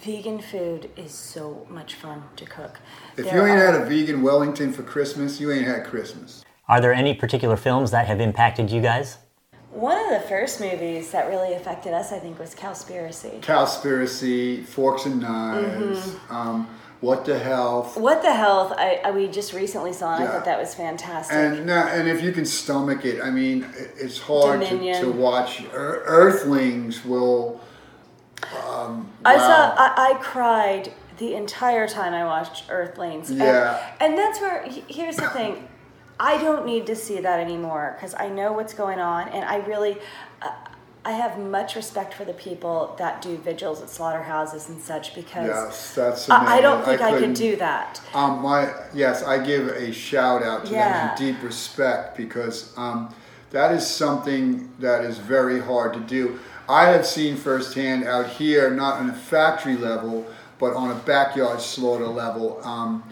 vegan 0.00 0.40
food 0.40 0.90
is 0.96 1.12
so 1.12 1.66
much 1.68 1.94
fun 1.94 2.24
to 2.36 2.46
cook. 2.46 2.80
If 3.18 3.26
there 3.26 3.36
you 3.36 3.42
ain't 3.42 3.60
are, 3.60 3.72
had 3.72 3.82
a 3.82 3.84
vegan 3.84 4.22
Wellington 4.22 4.72
for 4.72 4.82
Christmas, 4.82 5.38
you 5.38 5.52
ain't 5.52 5.66
had 5.66 5.84
Christmas. 5.84 6.44
Are 6.66 6.80
there 6.80 6.94
any 6.94 7.12
particular 7.12 7.56
films 7.56 7.90
that 7.90 8.06
have 8.06 8.20
impacted 8.20 8.70
you 8.70 8.80
guys? 8.80 9.18
One 9.72 9.98
of 9.98 10.10
the 10.10 10.28
first 10.28 10.60
movies 10.60 11.12
that 11.12 11.28
really 11.28 11.54
affected 11.54 11.94
us, 11.94 12.12
I 12.12 12.18
think, 12.18 12.38
was 12.38 12.54
Cowspiracy. 12.54 13.40
Cowspiracy, 13.40 14.66
Forks 14.66 15.06
and 15.06 15.20
Knives, 15.20 15.98
mm-hmm. 15.98 16.34
um, 16.34 16.68
What 17.00 17.24
the 17.24 17.38
Health. 17.38 17.96
What 17.96 18.20
the 18.20 18.34
Health, 18.34 18.74
I, 18.76 19.00
I 19.02 19.10
we 19.12 19.28
just 19.28 19.54
recently 19.54 19.94
saw, 19.94 20.14
and 20.14 20.24
yeah. 20.24 20.28
I 20.28 20.32
thought 20.32 20.44
that 20.44 20.58
was 20.58 20.74
fantastic. 20.74 21.34
And 21.34 21.64
now, 21.64 21.88
and 21.88 22.06
if 22.06 22.22
you 22.22 22.32
can 22.32 22.44
stomach 22.44 23.06
it, 23.06 23.22
I 23.22 23.30
mean, 23.30 23.66
it's 23.96 24.18
hard 24.18 24.60
to, 24.60 25.00
to, 25.00 25.10
watch. 25.10 25.64
Earthlings 25.72 27.02
will. 27.02 27.58
Um, 28.68 29.10
I 29.24 29.38
saw. 29.38 29.74
I, 29.74 30.10
I 30.10 30.14
cried 30.20 30.92
the 31.16 31.34
entire 31.34 31.86
time 31.86 32.12
I 32.12 32.24
watched 32.24 32.64
Earthlings. 32.68 33.30
And- 33.30 33.38
Yeah. 33.38 33.94
And, 34.00 34.18
that's 34.18 34.40
where, 34.40 34.64
here's 34.88 35.16
the 35.16 35.28
thing 35.28 35.68
I 36.22 36.38
don't 36.40 36.64
need 36.64 36.86
to 36.86 36.94
see 36.94 37.20
that 37.20 37.40
anymore 37.40 37.94
because 37.96 38.14
I 38.14 38.28
know 38.28 38.52
what's 38.52 38.74
going 38.74 39.00
on. 39.00 39.28
And 39.30 39.44
I 39.44 39.56
really, 39.56 39.98
uh, 40.40 40.52
I 41.04 41.10
have 41.10 41.36
much 41.36 41.74
respect 41.74 42.14
for 42.14 42.24
the 42.24 42.32
people 42.32 42.94
that 43.00 43.20
do 43.20 43.36
vigils 43.38 43.82
at 43.82 43.90
slaughterhouses 43.90 44.68
and 44.68 44.80
such 44.80 45.16
because 45.16 45.48
Yes, 45.48 45.94
that's 45.96 46.30
I, 46.30 46.58
I 46.58 46.60
don't 46.60 46.84
think 46.84 47.00
I, 47.00 47.10
could 47.10 47.18
couldn't- 47.18 47.34
do 47.34 47.56
that. 47.56 48.00
Um, 48.14 48.40
my 48.40 48.72
yes, 48.94 49.24
I 49.24 49.44
give 49.44 49.66
a 49.66 49.92
shout 49.92 50.44
out 50.44 50.66
to 50.66 50.72
Yeah. 50.72 51.08
them 51.08 51.16
deep 51.18 51.42
respect 51.42 52.16
because 52.16 52.72
um, 52.76 53.12
that 53.50 53.72
is 53.72 53.84
something 53.84 54.70
that 54.78 55.04
is 55.04 55.18
very 55.18 55.60
hard 55.60 55.92
to 55.94 56.00
do. 56.00 56.38
I 56.68 56.84
have 56.86 57.04
seen 57.04 57.36
firsthand 57.36 58.04
out 58.04 58.28
here, 58.28 58.70
not 58.70 59.00
on 59.00 59.10
a 59.10 59.12
factory 59.12 59.76
level, 59.76 60.24
but 60.60 60.74
on 60.74 60.92
a 60.92 60.94
backyard 61.00 61.60
slaughter 61.60 62.06
level. 62.06 62.60
Um, 62.62 63.02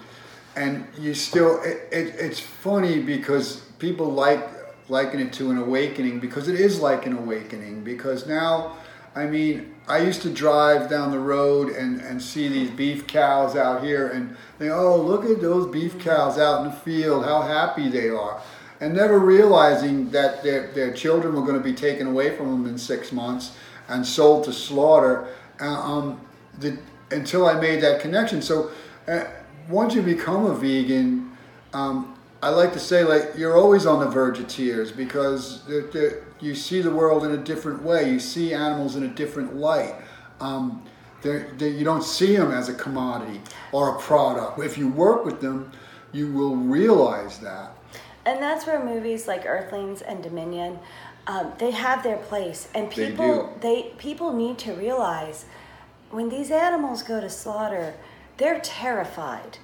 and 0.57 0.87
you 0.99 1.15
still, 1.15 1.63
it, 1.63 1.89
it, 1.93 2.15
it's 2.19 2.41
funny 2.41 3.01
because 3.01 3.57
people 3.79 4.11
like 4.11 4.47
liken 4.89 5.21
it 5.21 5.33
to 5.33 5.51
an 5.51 5.59
awakening 5.59 6.19
because 6.19 6.49
it 6.49 6.59
is 6.59 6.81
like 6.81 7.07
an 7.07 7.17
awakening 7.17 7.85
because 7.85 8.27
now 8.27 8.77
I 9.15 9.27
mean, 9.27 9.75
I 9.89 9.99
used 9.99 10.23
to 10.23 10.31
drive 10.31 10.89
down 10.89 11.11
the 11.11 11.19
road 11.19 11.71
and, 11.71 12.01
and 12.01 12.23
see 12.23 12.47
these 12.47 12.71
beef 12.71 13.07
cows 13.09 13.57
out 13.57 13.83
here 13.83 14.09
and 14.09 14.37
think, 14.59 14.71
oh, 14.71 15.01
look 15.01 15.25
at 15.25 15.41
those 15.41 15.67
beef 15.67 15.99
cows 15.99 16.39
out 16.39 16.65
in 16.65 16.71
the 16.71 16.77
field, 16.77 17.25
how 17.25 17.43
happy 17.43 17.89
they 17.89 18.09
are. 18.09 18.41
And 18.81 18.95
never 18.95 19.19
realizing 19.19 20.11
that 20.11 20.43
their, 20.43 20.69
their 20.69 20.93
children 20.93 21.35
were 21.35 21.43
going 21.43 21.59
to 21.59 21.65
be 21.65 21.75
taken 21.75 22.07
away 22.07 22.37
from 22.37 22.51
them 22.51 22.73
in 22.73 22.79
six 22.79 23.11
months 23.11 23.57
and 23.89 24.07
sold 24.07 24.45
to 24.45 24.53
slaughter 24.53 25.35
uh, 25.61 25.67
um, 25.67 26.21
the, 26.61 26.79
until 27.11 27.47
I 27.47 27.61
made 27.61 27.83
that 27.83 28.01
connection. 28.01 28.41
So 28.41 28.71
uh, 29.09 29.25
once 29.71 29.95
you 29.95 30.03
become 30.03 30.47
a 30.47 30.55
vegan, 30.55 31.31
um, 31.73 32.17
I 32.43 32.51
like 32.51 32.73
to 32.73 32.81
say 32.81 33.05
like 33.05 33.33
you're 33.37 33.57
always 33.57 33.87
on 33.87 34.01
the 34.01 34.09
verge 34.09 34.39
of 34.39 34.49
tears 34.49 34.91
because 34.91 35.65
they're, 35.67 35.83
they're, 35.83 36.25
you 36.41 36.55
see 36.55 36.81
the 36.81 36.91
world 36.91 37.25
in 37.25 37.33
a 37.33 37.37
different 37.37 37.83
way. 37.83 38.11
You 38.11 38.19
see 38.19 38.55
animals 38.55 38.97
in 38.97 39.05
a 39.05 39.09
different 39.09 39.57
light. 39.57 39.95
Um, 40.41 40.83
they're, 41.23 41.53
they 41.59 41.69
you 41.69 41.85
don't 41.85 42.03
see 42.03 42.37
them 42.37 42.51
as 42.51 42.69
a 42.69 42.75
commodity 42.75 43.41
or 43.73 43.97
a 43.97 43.99
product. 44.01 44.59
If 44.59 44.79
you 44.79 44.89
work 44.89 45.25
with 45.25 45.41
them, 45.41 45.71
you 46.13 46.33
will 46.33 46.57
realize 46.57 47.39
that. 47.41 47.73
And 48.25 48.43
that's 48.43 48.67
where 48.67 48.83
movies 48.83 49.27
like 49.29 49.47
Earthlings 49.47 50.03
and 50.03 50.23
Dominion, 50.23 50.79
um, 51.27 51.53
they 51.59 51.71
have 51.71 52.03
their 52.03 52.17
place. 52.17 52.69
And 52.75 52.91
people, 52.91 53.45
do. 53.45 53.61
they 53.61 53.93
people 53.99 54.33
need 54.33 54.59
to 54.59 54.73
realize 54.73 55.45
when 56.11 56.29
these 56.29 56.51
animals 56.51 57.03
go 57.03 57.21
to 57.21 57.31
slaughter, 57.31 57.95
they're 58.41 58.59
terrified. 58.61 59.59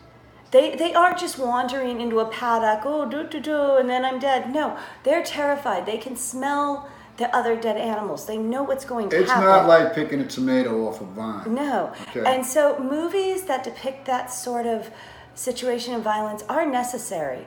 They, 0.52 0.76
they 0.76 0.94
aren't 0.94 1.18
just 1.18 1.38
wandering 1.38 2.00
into 2.00 2.20
a 2.20 2.26
paddock, 2.26 2.82
oh, 2.86 3.08
do, 3.10 3.26
do, 3.26 3.40
do, 3.40 3.76
and 3.78 3.90
then 3.90 4.04
I'm 4.04 4.20
dead. 4.20 4.52
No, 4.54 4.78
they're 5.02 5.24
terrified. 5.24 5.86
They 5.86 5.98
can 5.98 6.14
smell 6.14 6.88
the 7.16 7.34
other 7.34 7.56
dead 7.56 7.76
animals. 7.78 8.26
They 8.26 8.36
know 8.36 8.62
what's 8.62 8.84
going 8.84 9.08
to 9.10 9.20
It's 9.20 9.30
happen. 9.30 9.46
not 9.46 9.66
like 9.66 9.94
picking 9.94 10.20
a 10.20 10.26
tomato 10.26 10.86
off 10.86 11.00
a 11.00 11.04
vine. 11.04 11.52
No. 11.54 11.92
Okay. 12.10 12.22
And 12.24 12.46
so 12.46 12.78
movies 12.78 13.44
that 13.46 13.64
depict 13.64 14.04
that 14.06 14.26
sort 14.32 14.66
of 14.66 14.90
situation 15.34 15.94
of 15.94 16.02
violence 16.02 16.44
are 16.48 16.64
necessary. 16.66 17.46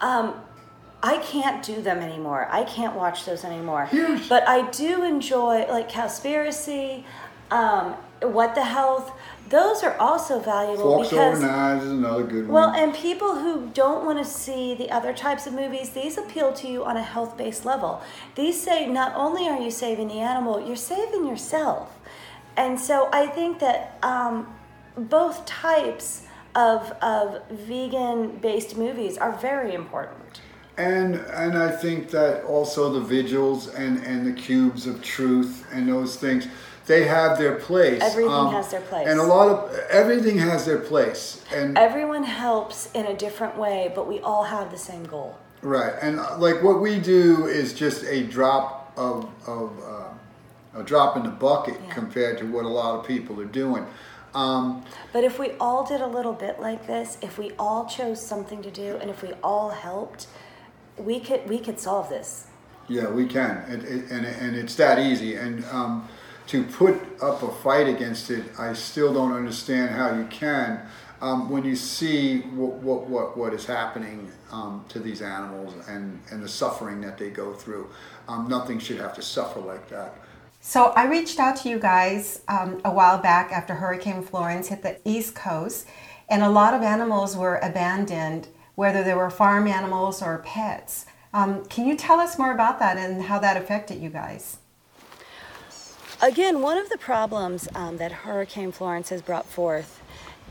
Um, 0.00 0.34
I 1.02 1.18
can't 1.18 1.64
do 1.64 1.80
them 1.82 1.98
anymore. 1.98 2.48
I 2.50 2.64
can't 2.64 2.94
watch 2.94 3.24
those 3.24 3.44
anymore. 3.44 3.86
Here's- 3.86 4.28
But 4.28 4.46
I 4.48 4.70
do 4.70 5.02
enjoy 5.04 5.66
like 5.68 5.90
Cowspiracy, 5.90 7.04
um, 7.50 7.94
What 8.22 8.54
the 8.54 8.64
Health. 8.64 9.10
Those 9.48 9.82
are 9.82 9.96
also 9.98 10.40
valuable 10.40 10.82
Forks 10.82 11.10
because 11.10 11.38
over 11.38 11.46
knives 11.46 11.84
is 11.84 11.92
another 11.92 12.24
good 12.24 12.48
well, 12.48 12.70
one. 12.70 12.78
and 12.78 12.94
people 12.94 13.36
who 13.36 13.70
don't 13.72 14.04
want 14.04 14.18
to 14.18 14.24
see 14.24 14.74
the 14.74 14.90
other 14.90 15.14
types 15.14 15.46
of 15.46 15.54
movies, 15.54 15.90
these 15.90 16.18
appeal 16.18 16.52
to 16.54 16.68
you 16.68 16.84
on 16.84 16.96
a 16.96 17.02
health 17.02 17.36
based 17.36 17.64
level. 17.64 18.02
These 18.34 18.60
say 18.60 18.86
not 18.86 19.12
only 19.14 19.48
are 19.48 19.60
you 19.60 19.70
saving 19.70 20.08
the 20.08 20.20
animal, 20.20 20.66
you're 20.66 20.76
saving 20.76 21.26
yourself. 21.26 21.96
And 22.56 22.78
so 22.78 23.08
I 23.12 23.26
think 23.26 23.60
that 23.60 23.98
um, 24.02 24.52
both 24.96 25.46
types 25.46 26.26
of, 26.54 26.90
of 27.00 27.48
vegan 27.50 28.38
based 28.38 28.76
movies 28.76 29.16
are 29.16 29.32
very 29.32 29.74
important. 29.74 30.40
And 30.76 31.16
and 31.16 31.58
I 31.58 31.72
think 31.72 32.10
that 32.10 32.44
also 32.44 32.92
the 32.92 33.00
vigils 33.00 33.68
and, 33.74 33.98
and 34.04 34.24
the 34.24 34.32
cubes 34.32 34.86
of 34.86 35.02
truth 35.02 35.66
and 35.72 35.88
those 35.88 36.16
things, 36.16 36.46
they 36.88 37.04
have 37.06 37.38
their 37.38 37.54
place. 37.54 38.02
Um, 38.02 38.08
Everything 38.10 38.50
has 38.52 38.70
their 38.70 38.80
place. 38.80 39.06
And 39.06 39.20
a 39.20 39.22
lot 39.22 39.48
of 39.48 39.58
everything 39.90 40.38
has 40.38 40.64
their 40.66 40.78
place. 40.78 41.44
And 41.54 41.78
Everyone 41.78 42.24
helps 42.24 42.90
in 42.94 43.06
a 43.06 43.14
different 43.14 43.56
way, 43.56 43.92
but 43.94 44.08
we 44.08 44.18
all 44.20 44.44
have 44.44 44.70
the 44.70 44.78
same 44.78 45.04
goal. 45.04 45.38
right. 45.62 45.94
And 46.02 46.18
uh, 46.18 46.36
like 46.38 46.62
what 46.62 46.80
we 46.80 46.98
do 46.98 47.46
is 47.46 47.72
just 47.72 48.04
a 48.04 48.24
drop 48.24 48.92
of 48.96 49.28
of 49.46 49.70
uh, 49.94 50.80
a 50.80 50.82
drop 50.82 51.16
in 51.16 51.22
the 51.22 51.34
bucket 51.46 51.76
Yeah. 51.80 51.94
compared 51.94 52.38
to 52.38 52.44
what 52.54 52.64
a 52.64 52.72
lot 52.80 52.98
of 52.98 53.06
people 53.06 53.34
are 53.40 53.52
doing. 53.64 53.84
Um, 54.34 54.82
But 55.12 55.24
if 55.24 55.38
we 55.38 55.48
all 55.60 55.82
did 55.92 56.00
a 56.00 56.06
little 56.18 56.34
bit 56.46 56.54
like 56.68 56.82
this, 56.86 57.18
if 57.28 57.38
we 57.38 57.48
all 57.58 57.82
chose 57.86 58.18
something 58.32 58.60
to 58.62 58.70
do, 58.70 58.88
and 59.00 59.10
if 59.10 59.22
we 59.22 59.30
all 59.42 59.70
helped, 59.70 60.26
we 61.08 61.20
could 61.20 61.42
we 61.48 61.58
could 61.58 61.78
solve 61.80 62.08
this. 62.08 62.46
Yeah, 62.88 63.08
we 63.20 63.26
can, 63.26 63.54
and, 63.68 63.82
and, 64.14 64.24
and 64.44 64.56
it's 64.56 64.74
that 64.76 64.98
easy. 64.98 65.34
And 65.44 65.64
um, 65.78 66.08
to 66.48 66.64
put 66.64 66.94
up 67.22 67.42
a 67.42 67.52
fight 67.62 67.88
against 67.88 68.30
it, 68.30 68.44
I 68.58 68.72
still 68.72 69.12
don't 69.12 69.32
understand 69.32 69.90
how 69.90 70.14
you 70.14 70.24
can. 70.24 70.80
Um, 71.20 71.50
when 71.50 71.64
you 71.64 71.76
see 71.76 72.40
what, 72.40 72.74
what, 72.74 73.06
what, 73.06 73.36
what 73.36 73.52
is 73.52 73.66
happening 73.66 74.30
um, 74.50 74.84
to 74.88 74.98
these 74.98 75.20
animals 75.20 75.74
and, 75.88 76.20
and 76.30 76.42
the 76.42 76.48
suffering 76.48 77.00
that 77.02 77.18
they 77.18 77.30
go 77.30 77.52
through, 77.52 77.90
um, 78.28 78.48
nothing 78.48 78.78
should 78.78 78.98
have 78.98 79.14
to 79.14 79.22
suffer 79.22 79.60
like 79.60 79.88
that. 79.90 80.14
So 80.60 80.86
I 80.96 81.06
reached 81.06 81.38
out 81.38 81.56
to 81.58 81.68
you 81.68 81.78
guys 81.78 82.42
um, 82.48 82.80
a 82.84 82.90
while 82.90 83.18
back 83.18 83.52
after 83.52 83.74
Hurricane 83.74 84.22
Florence 84.22 84.68
hit 84.68 84.82
the 84.82 84.98
East 85.04 85.34
Coast, 85.34 85.86
and 86.28 86.42
a 86.42 86.48
lot 86.48 86.74
of 86.74 86.82
animals 86.82 87.36
were 87.36 87.56
abandoned, 87.62 88.48
whether 88.74 89.02
they 89.02 89.14
were 89.14 89.30
farm 89.30 89.66
animals 89.66 90.22
or 90.22 90.38
pets. 90.38 91.06
Um, 91.34 91.64
can 91.66 91.86
you 91.86 91.96
tell 91.96 92.20
us 92.20 92.38
more 92.38 92.52
about 92.52 92.78
that 92.78 92.96
and 92.96 93.22
how 93.22 93.38
that 93.38 93.56
affected 93.56 94.00
you 94.00 94.08
guys? 94.08 94.58
Again, 96.20 96.62
one 96.62 96.76
of 96.76 96.88
the 96.88 96.98
problems 96.98 97.68
um, 97.76 97.98
that 97.98 98.10
Hurricane 98.10 98.72
Florence 98.72 99.10
has 99.10 99.22
brought 99.22 99.46
forth 99.46 100.02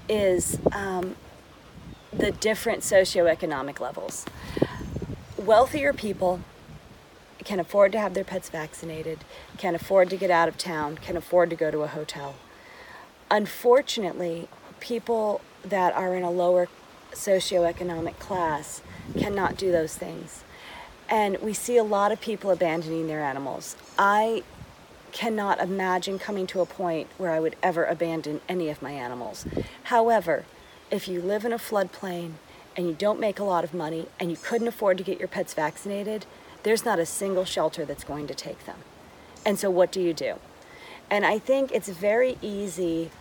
is 0.08 0.60
um, 0.72 1.18
the 2.14 2.32
different 2.32 2.84
socioeconomic 2.84 3.82
levels. 3.82 4.26
Wealthier 5.38 5.92
people 5.92 6.40
can 7.44 7.60
afford 7.60 7.92
to 7.92 8.00
have 8.00 8.14
their 8.14 8.24
pets 8.24 8.50
vaccinated, 8.50 9.26
can 9.58 9.76
afford 9.76 10.10
to 10.10 10.16
get 10.16 10.32
out 10.32 10.48
of 10.48 10.58
town, 10.58 10.98
can 10.98 11.18
afford 11.18 11.50
to 11.50 11.56
go 11.58 11.70
to 11.70 11.80
a 11.80 11.88
hotel. 11.88 12.36
Unfortunately, 13.30 14.48
people 14.80 15.42
that 15.66 15.94
are 15.96 16.16
in 16.16 16.24
a 16.24 16.32
lower 16.32 16.70
socioeconomic 17.12 18.18
class 18.20 18.82
cannot 19.18 19.58
do 19.58 19.70
those 19.70 19.98
things. 19.98 20.46
And 21.10 21.38
we 21.40 21.54
see 21.54 21.76
a 21.76 21.84
lot 21.84 22.14
of 22.14 22.22
people 22.22 22.52
abandoning 22.52 23.08
their 23.08 23.22
animals. 23.22 23.76
I 24.00 24.44
cannot 25.12 25.60
imagine 25.60 26.20
coming 26.20 26.48
to 26.48 26.62
a 26.62 26.66
point 26.66 27.08
where 27.18 27.32
I 27.32 27.40
would 27.40 27.56
ever 27.64 27.84
abandon 27.86 28.42
any 28.48 28.70
of 28.70 28.82
my 28.82 28.92
animals. 28.92 29.46
However, 29.84 30.46
if 30.92 31.08
you 31.08 31.22
live 31.22 31.46
in 31.46 31.54
a 31.54 31.58
floodplain 31.58 32.34
and 32.76 32.88
you 32.88 32.94
don't 32.94 33.20
make 33.20 33.40
a 33.40 33.44
lot 33.44 33.64
of 33.64 33.74
money 33.74 34.08
and 34.20 34.30
you 34.30 34.38
couldn't 34.38 34.68
afford 34.68 34.98
to 34.98 35.04
get 35.04 35.20
your 35.20 35.28
pets 35.28 35.54
vaccinated, 35.54 36.26
there's 36.64 36.86
not 36.86 37.00
a 37.00 37.06
single 37.06 37.46
shelter 37.46 37.86
that's 37.86 38.04
going 38.04 38.28
to 38.28 38.36
take 38.36 38.66
them. 38.66 38.78
And 39.46 39.58
so, 39.58 39.70
what 39.70 39.92
do 39.92 40.02
you 40.02 40.14
do? 40.14 40.36
And 41.10 41.26
I 41.26 41.40
think 41.40 41.72
it's 41.72 41.90
very 41.90 42.38
easy 42.42 43.12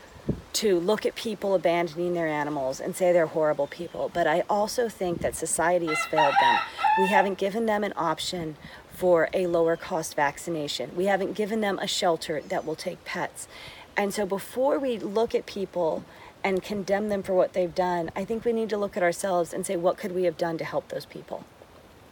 to 0.55 0.81
look 0.81 1.07
at 1.07 1.15
people 1.15 1.55
abandoning 1.55 2.15
their 2.15 2.27
animals 2.27 2.81
and 2.81 2.97
say 2.97 3.13
they're 3.13 3.27
horrible 3.27 3.67
people, 3.67 4.11
but 4.13 4.27
I 4.27 4.43
also 4.49 4.89
think 4.89 5.21
that 5.21 5.37
society 5.37 5.87
has 5.87 6.05
failed 6.07 6.35
them. 6.41 6.59
We 6.99 7.07
haven't 7.09 7.39
given 7.39 7.67
them 7.67 7.85
an 7.85 7.93
option 7.97 8.57
for 8.97 9.29
a 9.35 9.47
lower 9.47 9.77
cost 9.77 10.17
vaccination. 10.17 10.97
We 10.97 11.05
haven't 11.05 11.35
given 11.35 11.61
them 11.61 11.79
a 11.79 11.87
shelter 11.87 12.41
that 12.49 12.65
will 12.65 12.75
take 12.75 13.05
pets. 13.05 13.47
And 13.95 14.13
so 14.13 14.25
before 14.25 14.79
we 14.79 14.99
look 14.99 15.35
at 15.35 15.45
people 15.45 16.03
and 16.43 16.63
condemn 16.63 17.11
them 17.11 17.23
for 17.23 17.35
what 17.35 17.53
they've 17.53 17.75
done, 17.75 18.11
I 18.17 18.25
think 18.25 18.45
we 18.45 18.53
need 18.53 18.71
to 18.71 18.79
look 18.79 18.97
at 18.97 19.03
ourselves 19.03 19.53
and 19.53 19.67
say, 19.67 19.77
what 19.77 19.99
could 19.99 20.13
we 20.13 20.25
have 20.25 20.39
done 20.39 20.57
to 20.59 20.65
help 20.65 20.89
those 20.89 21.05
people? 21.05 21.45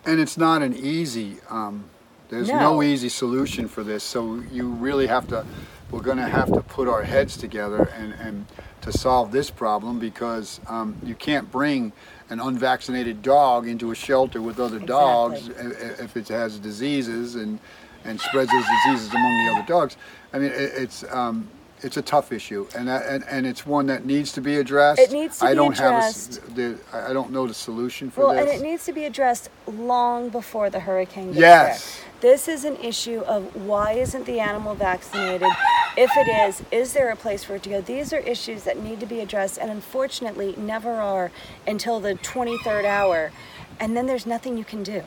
And 0.05 0.21
it's 0.21 0.37
not 0.37 0.61
an 0.61 0.77
easy, 0.77 1.39
um, 1.49 1.85
there's 2.29 2.49
No. 2.49 2.59
no. 2.59 2.83
easy 2.83 3.09
solution 3.09 3.69
for 3.69 3.83
this. 3.83 4.03
So 4.05 4.43
you 4.51 4.69
really 4.69 5.07
have 5.07 5.29
to, 5.29 5.45
we're 5.91 6.01
going 6.03 6.17
to 6.19 6.27
have 6.29 6.53
to 6.53 6.61
put 6.63 6.89
our 6.89 7.03
heads 7.03 7.37
together 7.37 7.89
and, 7.97 8.13
and 8.15 8.47
to 8.83 8.93
solve 8.93 9.31
this 9.33 9.51
problem 9.51 9.99
because 9.99 10.61
um, 10.69 10.97
you 11.05 11.15
can't 11.15 11.51
bring 11.51 11.93
an 12.31 12.41
unvaccinated 12.41 13.23
dog 13.23 13.69
into 13.69 13.91
a 13.91 13.95
shelter 13.95 14.41
with 14.43 14.59
other 14.61 14.79
dogs 14.79 15.49
i- 15.51 15.53
i- 15.63 16.03
if 16.05 16.17
it 16.17 16.29
has 16.29 16.59
diseases 16.59 17.35
and, 17.35 17.59
and 18.05 18.21
spreads 18.21 18.51
those 18.51 18.65
diseases 18.85 19.13
among 19.15 19.47
the 19.47 19.53
other 19.55 19.67
dogs. 19.67 19.97
I 20.33 20.39
mean, 20.39 20.51
it, 20.51 20.73
it's, 20.77 21.05
um, 21.11 21.49
it's 21.83 21.97
a 21.97 22.03
tough 22.03 22.33
issue, 22.33 22.67
and, 22.77 22.89
that, 22.89 23.07
and 23.07 23.25
and 23.29 23.47
it's 23.47 23.67
one 23.67 23.87
that 23.87 24.05
needs 24.07 24.33
to 24.33 24.41
be 24.41 24.57
addressed. 24.57 25.01
It 25.01 25.13
needs 25.13 25.39
to 25.39 25.47
I 25.47 25.51
be 25.51 25.57
don't 25.57 25.73
addressed. 25.75 26.37
have 26.37 26.49
a, 26.51 26.55
the, 26.55 26.79
I 26.93 27.11
I 27.11 27.13
don't 27.13 27.31
know 27.33 27.47
the 27.47 27.55
solution 27.55 28.11
for 28.11 28.21
Well, 28.27 28.35
this. 28.35 28.45
Well, 28.45 28.55
and 28.55 28.61
it 28.63 28.67
needs 28.67 28.85
to 28.87 28.93
be 28.93 29.05
addressed 29.05 29.51
long 29.67 30.31
before 30.31 30.71
the 30.71 30.81
hurricane 30.81 31.29
gets 31.29 31.39
Yes. 31.39 32.01
there. 32.21 32.31
This 32.33 32.49
is 32.49 32.65
an 32.65 32.77
issue 32.77 33.21
of 33.21 33.55
why 33.67 33.93
isn't 33.93 34.25
the 34.25 34.41
animal 34.41 34.75
vaccinated? 34.75 35.49
If 35.97 36.11
it 36.17 36.29
is, 36.49 36.63
is 36.71 36.93
there 36.95 37.11
a 37.11 37.17
place 37.17 37.45
for 37.45 37.57
it 37.57 37.63
to 37.65 37.71
go? 37.71 37.81
These 37.83 38.13
are 38.15 38.19
issues 38.21 38.65
that 38.65 38.83
need 38.83 38.99
to 39.01 39.07
be 39.07 39.21
addressed 39.21 39.59
and 39.59 39.71
unfortunately 39.71 40.55
never 40.57 40.93
are 40.93 41.31
until 41.67 42.01
the 42.01 42.15
23rd 42.15 42.85
hour. 42.87 43.31
And 43.79 43.97
then 43.97 44.07
there's 44.07 44.27
nothing 44.27 44.57
you 44.57 44.65
can 44.65 44.83
do. 44.83 45.03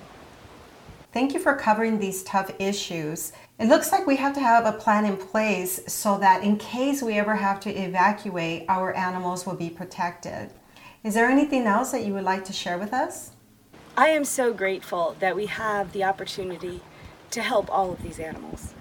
Thank 1.18 1.34
you 1.34 1.40
for 1.40 1.56
covering 1.56 1.98
these 1.98 2.22
tough 2.22 2.52
issues. 2.60 3.32
It 3.58 3.70
looks 3.70 3.92
like 3.92 4.06
we 4.06 4.18
have 4.18 4.36
to 4.36 4.40
have 4.40 4.68
a 4.68 4.72
plan 4.72 5.04
in 5.04 5.18
place 5.18 5.82
so 5.92 6.20
that 6.20 6.44
in 6.44 6.58
case 6.58 7.02
we 7.02 7.18
ever 7.18 7.36
have 7.36 7.60
to 7.62 7.72
evacuate, 7.72 8.66
our 8.70 8.94
animals 8.94 9.44
will 9.44 9.56
be 9.56 9.68
protected. 9.68 10.52
Is 11.04 11.16
there 11.16 11.28
anything 11.28 11.66
else 11.66 11.90
that 11.90 12.06
you 12.06 12.14
would 12.14 12.24
like 12.24 12.46
to 12.46 12.54
share 12.54 12.78
with 12.78 12.94
us? 12.94 13.32
I 13.98 14.10
am 14.10 14.26
so 14.26 14.54
grateful 14.54 15.16
that 15.20 15.36
we 15.36 15.48
have 15.48 15.92
the 15.92 16.04
opportunity 16.04 16.82
to 17.32 17.42
help 17.42 17.68
all 17.72 17.92
of 17.92 18.04
these 18.04 18.20
animals. 18.20 18.76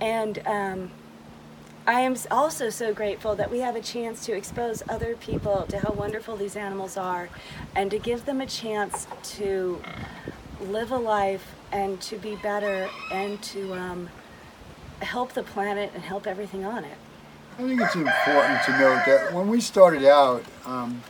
And 0.00 0.42
um, 0.48 0.90
I 1.86 2.00
am 2.00 2.16
also 2.28 2.70
so 2.70 2.92
grateful 2.92 3.36
that 3.36 3.52
we 3.52 3.60
have 3.60 3.76
a 3.76 3.80
chance 3.80 4.26
to 4.26 4.32
expose 4.32 4.82
other 4.88 5.14
people 5.14 5.64
to 5.68 5.78
how 5.78 5.92
wonderful 5.92 6.36
these 6.36 6.56
animals 6.56 6.96
are 6.96 7.28
and 7.76 7.88
to 7.92 8.00
give 8.00 8.24
them 8.24 8.40
a 8.40 8.46
chance 8.46 9.06
to 9.36 9.80
live 10.60 10.90
a 10.90 10.98
life 10.98 11.54
and 11.72 12.00
to 12.00 12.16
be 12.16 12.36
better 12.36 12.88
and 13.12 13.40
to 13.42 13.74
um, 13.74 14.08
help 15.00 15.32
the 15.32 15.42
planet 15.42 15.90
and 15.94 16.02
help 16.02 16.26
everything 16.26 16.64
on 16.64 16.84
it. 16.84 16.96
I 17.58 17.62
think 17.62 17.80
it's 17.80 17.94
important 17.94 18.62
to 18.64 18.70
note 18.78 19.02
that 19.06 19.32
when 19.32 19.48
we 19.48 19.60
started 19.60 20.04
out, 20.04 20.44
um, 20.64 21.02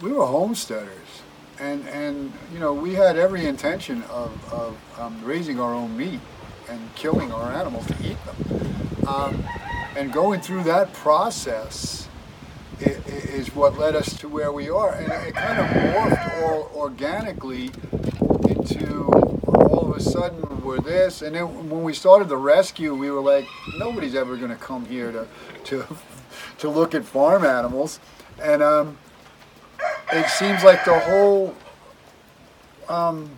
we 0.00 0.12
were 0.12 0.24
homesteaders, 0.24 1.22
and 1.58 1.86
and 1.88 2.32
you 2.52 2.60
know 2.60 2.72
we 2.72 2.94
had 2.94 3.16
every 3.16 3.44
intention 3.44 4.04
of, 4.04 4.52
of 4.52 4.76
um, 5.00 5.20
raising 5.24 5.58
our 5.58 5.74
own 5.74 5.96
meat 5.96 6.20
and 6.68 6.94
killing 6.94 7.32
our 7.32 7.52
animals 7.52 7.86
to 7.86 7.94
eat 8.04 8.16
them, 8.24 9.08
um, 9.08 9.44
and 9.96 10.12
going 10.12 10.40
through 10.40 10.62
that 10.62 10.92
process 10.92 12.08
is 12.80 13.52
what 13.56 13.76
led 13.76 13.96
us 13.96 14.16
to 14.18 14.28
where 14.28 14.52
we 14.52 14.70
are, 14.70 14.94
and 14.94 15.12
it 15.26 15.34
kind 15.34 15.58
of 15.58 15.66
morphed 15.66 16.42
all 16.42 16.70
organically 16.76 17.72
into 18.48 19.04
all 19.46 19.90
of 19.90 19.96
a 19.96 20.00
sudden 20.00 20.62
we're 20.64 20.80
this. 20.80 21.22
And 21.22 21.34
then 21.34 21.70
when 21.70 21.82
we 21.82 21.92
started 21.92 22.28
the 22.28 22.36
rescue 22.36 22.94
we 22.94 23.10
were 23.10 23.20
like 23.20 23.46
nobody's 23.78 24.14
ever 24.14 24.36
going 24.36 24.50
to 24.50 24.56
come 24.56 24.84
here 24.86 25.12
to 25.12 25.26
to 25.64 25.96
to 26.58 26.68
look 26.68 26.94
at 26.94 27.04
farm 27.04 27.44
animals. 27.44 28.00
And 28.42 28.62
um, 28.62 28.98
it 30.12 30.28
seems 30.28 30.64
like 30.64 30.84
the 30.84 30.98
whole 30.98 31.54
um, 32.88 33.30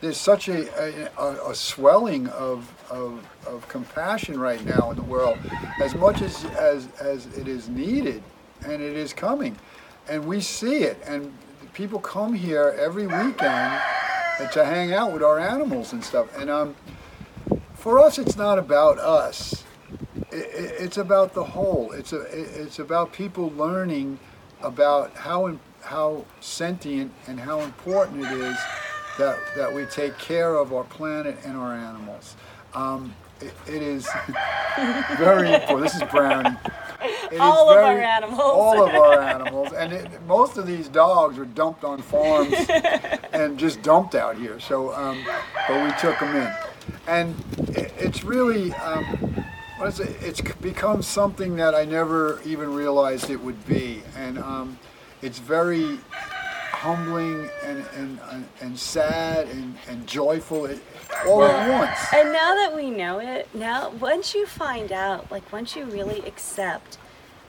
there's 0.00 0.16
such 0.16 0.48
a, 0.48 1.10
a, 1.18 1.50
a 1.50 1.54
swelling 1.54 2.28
of, 2.28 2.70
of, 2.90 3.26
of 3.46 3.66
compassion 3.68 4.38
right 4.38 4.64
now 4.64 4.90
in 4.90 4.96
the 4.96 5.02
world 5.02 5.38
as 5.80 5.94
much 5.94 6.22
as, 6.22 6.44
as, 6.44 6.88
as 7.00 7.26
it 7.38 7.48
is 7.48 7.68
needed 7.68 8.22
and 8.66 8.82
it 8.82 8.96
is 8.96 9.12
coming. 9.12 9.56
And 10.08 10.26
we 10.26 10.40
see 10.40 10.84
it 10.84 11.02
and 11.06 11.32
people 11.72 11.98
come 11.98 12.34
here 12.34 12.76
every 12.78 13.06
weekend 13.06 13.80
to 14.52 14.64
hang 14.64 14.92
out 14.92 15.12
with 15.12 15.22
our 15.22 15.38
animals 15.38 15.92
and 15.92 16.04
stuff. 16.04 16.26
And 16.38 16.50
um, 16.50 16.74
for 17.74 17.98
us 17.98 18.18
it's 18.18 18.36
not 18.36 18.58
about 18.58 18.98
us. 18.98 19.64
I- 20.32 20.36
I- 20.36 20.40
it's 20.84 20.98
about 20.98 21.34
the 21.34 21.44
whole. 21.44 21.92
It's 21.92 22.12
a 22.12 22.20
it's 22.62 22.78
about 22.78 23.12
people 23.12 23.52
learning 23.56 24.18
about 24.62 25.14
how 25.16 25.56
how 25.82 26.24
sentient 26.40 27.12
and 27.26 27.38
how 27.38 27.60
important 27.60 28.24
it 28.24 28.32
is 28.32 28.56
that 29.18 29.38
that 29.56 29.72
we 29.72 29.84
take 29.86 30.16
care 30.18 30.56
of 30.56 30.72
our 30.72 30.84
planet 30.84 31.36
and 31.44 31.56
our 31.56 31.74
animals. 31.74 32.36
Um, 32.74 33.14
it, 33.40 33.52
it 33.68 33.82
is 33.82 34.08
very 35.18 35.52
important. 35.52 35.82
This 35.82 35.94
is 35.94 36.02
brownie. 36.10 36.56
It 37.30 37.38
All 37.38 37.70
of 37.70 37.76
our 37.76 38.00
animals. 38.00 38.40
all 38.40 38.82
of 38.88 38.94
our 38.94 39.20
animals. 39.20 39.72
And 39.72 39.92
it, 39.92 40.08
most 40.26 40.56
of 40.56 40.66
these 40.66 40.88
dogs 40.88 41.38
are 41.38 41.44
dumped 41.44 41.84
on 41.84 42.00
farms 42.00 42.52
and 43.34 43.58
just 43.58 43.82
dumped 43.82 44.14
out 44.14 44.36
here 44.36 44.58
so 44.60 44.92
um, 44.94 45.22
but 45.68 45.84
we 45.84 45.90
took 46.00 46.18
them 46.18 46.34
in 46.36 46.52
and 47.06 47.34
it, 47.76 47.92
it's 47.98 48.24
really 48.24 48.72
um, 48.74 49.44
what 49.76 49.88
is 49.88 50.00
it? 50.00 50.16
It's 50.22 50.40
become 50.40 51.02
something 51.02 51.56
that 51.56 51.74
I 51.74 51.84
never 51.84 52.40
even 52.44 52.72
realized 52.72 53.30
it 53.30 53.40
would 53.40 53.66
be, 53.66 54.02
and 54.16 54.38
um, 54.38 54.78
it's 55.20 55.38
very 55.38 55.98
humbling 56.70 57.50
and 57.64 57.84
and, 57.96 58.20
and, 58.30 58.48
and 58.60 58.78
sad 58.78 59.48
and, 59.48 59.76
and 59.88 60.06
joyful 60.06 60.66
it, 60.66 60.80
all 61.26 61.44
at 61.44 61.68
once. 61.68 61.98
And 62.14 62.32
now 62.32 62.54
that 62.54 62.72
we 62.74 62.90
know 62.90 63.18
it, 63.18 63.48
now 63.54 63.90
once 63.90 64.34
you 64.34 64.46
find 64.46 64.92
out, 64.92 65.30
like 65.30 65.52
once 65.52 65.74
you 65.74 65.84
really 65.86 66.20
accept 66.20 66.98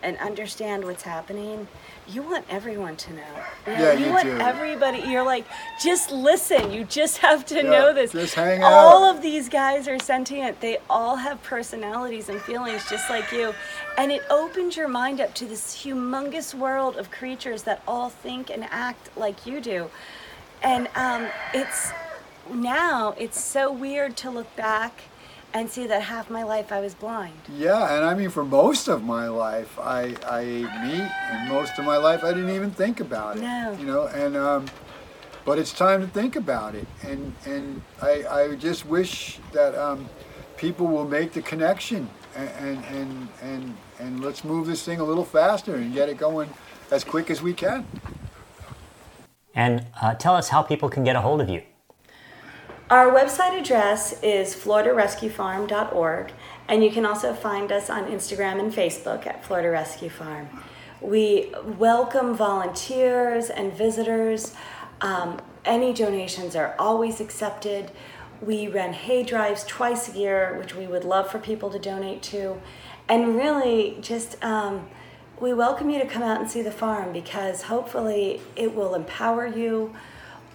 and 0.06 0.18
understand 0.20 0.86
what's 0.86 1.04
happening, 1.04 1.68
you 2.08 2.22
want 2.22 2.46
everyone 2.50 2.96
to 2.96 3.14
know. 3.14 3.24
You 3.66 3.74
know, 3.74 3.80
Yeah, 3.80 3.94
you 3.94 4.06
you 4.06 4.12
want 4.12 4.24
do. 4.26 4.38
everybody. 4.40 5.00
You're 5.00 5.26
like, 5.26 5.46
just 5.82 6.12
listen. 6.12 6.72
You 6.72 6.84
just 6.84 7.18
have 7.18 7.46
to 7.48 7.56
Yeah, 7.56 7.64
know 7.64 7.94
this. 7.94 8.12
just 8.12 8.36
hang 8.36 8.64
All 8.64 9.04
out. 9.06 9.16
of 9.16 9.22
these 9.24 9.50
guys 9.50 9.88
are 9.88 9.98
sentient. 10.00 10.62
They 10.62 10.78
all 10.90 11.16
have 11.18 11.42
personalities 11.44 12.30
and 12.30 12.40
feelings 12.42 12.88
just 12.90 13.10
like 13.10 13.32
you. 13.32 13.54
And 13.98 14.12
it 14.12 14.22
opens 14.30 14.78
your 14.78 14.88
mind 14.88 15.20
up 15.20 15.34
to 15.36 15.46
this 15.46 15.76
humongous 15.84 16.54
world 16.54 16.96
of 16.98 17.10
creatures 17.10 17.64
that 17.64 17.82
all 17.88 18.10
think 18.10 18.50
and 18.52 18.66
act 18.70 19.10
like 19.18 19.46
you 19.48 19.60
do. 19.60 19.90
And 20.62 20.88
um, 20.96 21.28
it's 21.54 21.92
now 22.54 23.16
it's 23.18 23.42
so 23.44 23.72
weird 23.72 24.16
to 24.18 24.30
look 24.30 24.56
back 24.56 25.02
and 25.56 25.72
see 25.72 25.88
that 25.88 26.02
half 26.02 26.30
my 26.30 26.44
life 26.44 26.74
I 26.74 26.82
was 26.82 26.94
blind. 26.94 27.34
Yeah, 27.58 27.96
and 27.96 28.04
I 28.04 28.14
mean, 28.14 28.30
for 28.30 28.44
most 28.44 28.90
of 28.90 29.06
my 29.06 29.30
life, 29.30 29.80
I, 29.80 30.14
I 30.28 30.42
ate 30.42 30.72
meat, 30.84 31.10
and 31.32 31.50
most 31.50 31.80
of 31.80 31.86
my 31.86 31.96
life, 31.96 32.26
I 32.26 32.34
didn't 32.34 32.50
even 32.50 32.72
think 32.72 33.00
about 33.00 33.38
it. 33.38 33.42
No. 33.42 33.76
You 33.80 33.86
know, 33.86 34.08
and 34.08 34.36
um, 34.36 34.66
but 35.46 35.58
it's 35.58 35.72
time 35.72 36.02
to 36.02 36.08
think 36.08 36.36
about 36.36 36.76
it, 36.76 36.86
and 37.04 37.34
and 37.46 37.82
I, 38.02 38.26
I 38.30 38.56
just 38.56 38.86
wish 38.86 39.40
that 39.54 39.74
um, 39.76 40.10
people 40.58 40.88
will 40.88 41.08
make 41.08 41.32
the 41.32 41.42
connection, 41.42 42.10
and 42.36 42.50
and, 42.60 42.86
and 42.86 43.28
and 43.42 43.78
and 44.00 44.20
let's 44.26 44.44
move 44.44 44.68
this 44.68 44.84
thing 44.84 45.00
a 45.00 45.06
little 45.06 45.26
faster 45.26 45.76
and 45.76 45.94
get 45.94 46.10
it 46.10 46.18
going 46.18 46.50
as 46.92 47.06
quick 47.06 47.32
as 47.32 47.42
we 47.42 47.54
can. 47.54 47.88
And 49.56 49.88
uh, 50.02 50.16
tell 50.16 50.36
us 50.36 50.50
how 50.50 50.62
people 50.64 50.90
can 50.90 51.06
get 51.06 51.16
a 51.16 51.22
hold 51.22 51.40
of 51.40 51.48
you. 51.48 51.62
Our 52.88 53.08
website 53.08 53.60
address 53.60 54.22
is 54.22 54.54
floridarescuefarm.org, 54.54 56.32
and 56.68 56.84
you 56.84 56.92
can 56.92 57.04
also 57.04 57.34
find 57.34 57.72
us 57.72 57.90
on 57.90 58.06
Instagram 58.06 58.60
and 58.60 58.72
Facebook 58.72 59.26
at 59.26 59.44
Florida 59.44 59.72
Rescue 59.72 60.10
Farm. 60.10 60.48
We 61.02 61.52
welcome 61.80 62.36
volunteers 62.36 63.50
and 63.50 63.74
visitors. 63.74 64.54
Um, 65.02 65.42
any 65.66 65.94
donations 65.94 66.56
are 66.56 66.76
always 66.78 67.20
accepted. 67.20 67.90
We 68.40 68.68
run 68.68 68.94
hay 68.94 69.24
drives 69.24 69.64
twice 69.64 70.14
a 70.14 70.20
year, 70.20 70.56
which 70.60 70.76
we 70.76 70.86
would 70.86 71.04
love 71.04 71.32
for 71.32 71.40
people 71.40 71.72
to 71.72 71.80
donate 71.80 72.22
to. 72.24 72.62
And 73.10 73.36
really, 73.36 73.98
just 74.00 74.44
um, 74.44 74.88
we 75.40 75.56
welcome 75.56 75.90
you 75.90 75.98
to 75.98 76.08
come 76.08 76.22
out 76.22 76.40
and 76.40 76.52
see 76.52 76.62
the 76.62 76.72
farm 76.72 77.14
because 77.14 77.64
hopefully 77.64 78.42
it 78.56 78.76
will 78.76 78.94
empower 78.94 79.48
you 79.48 79.96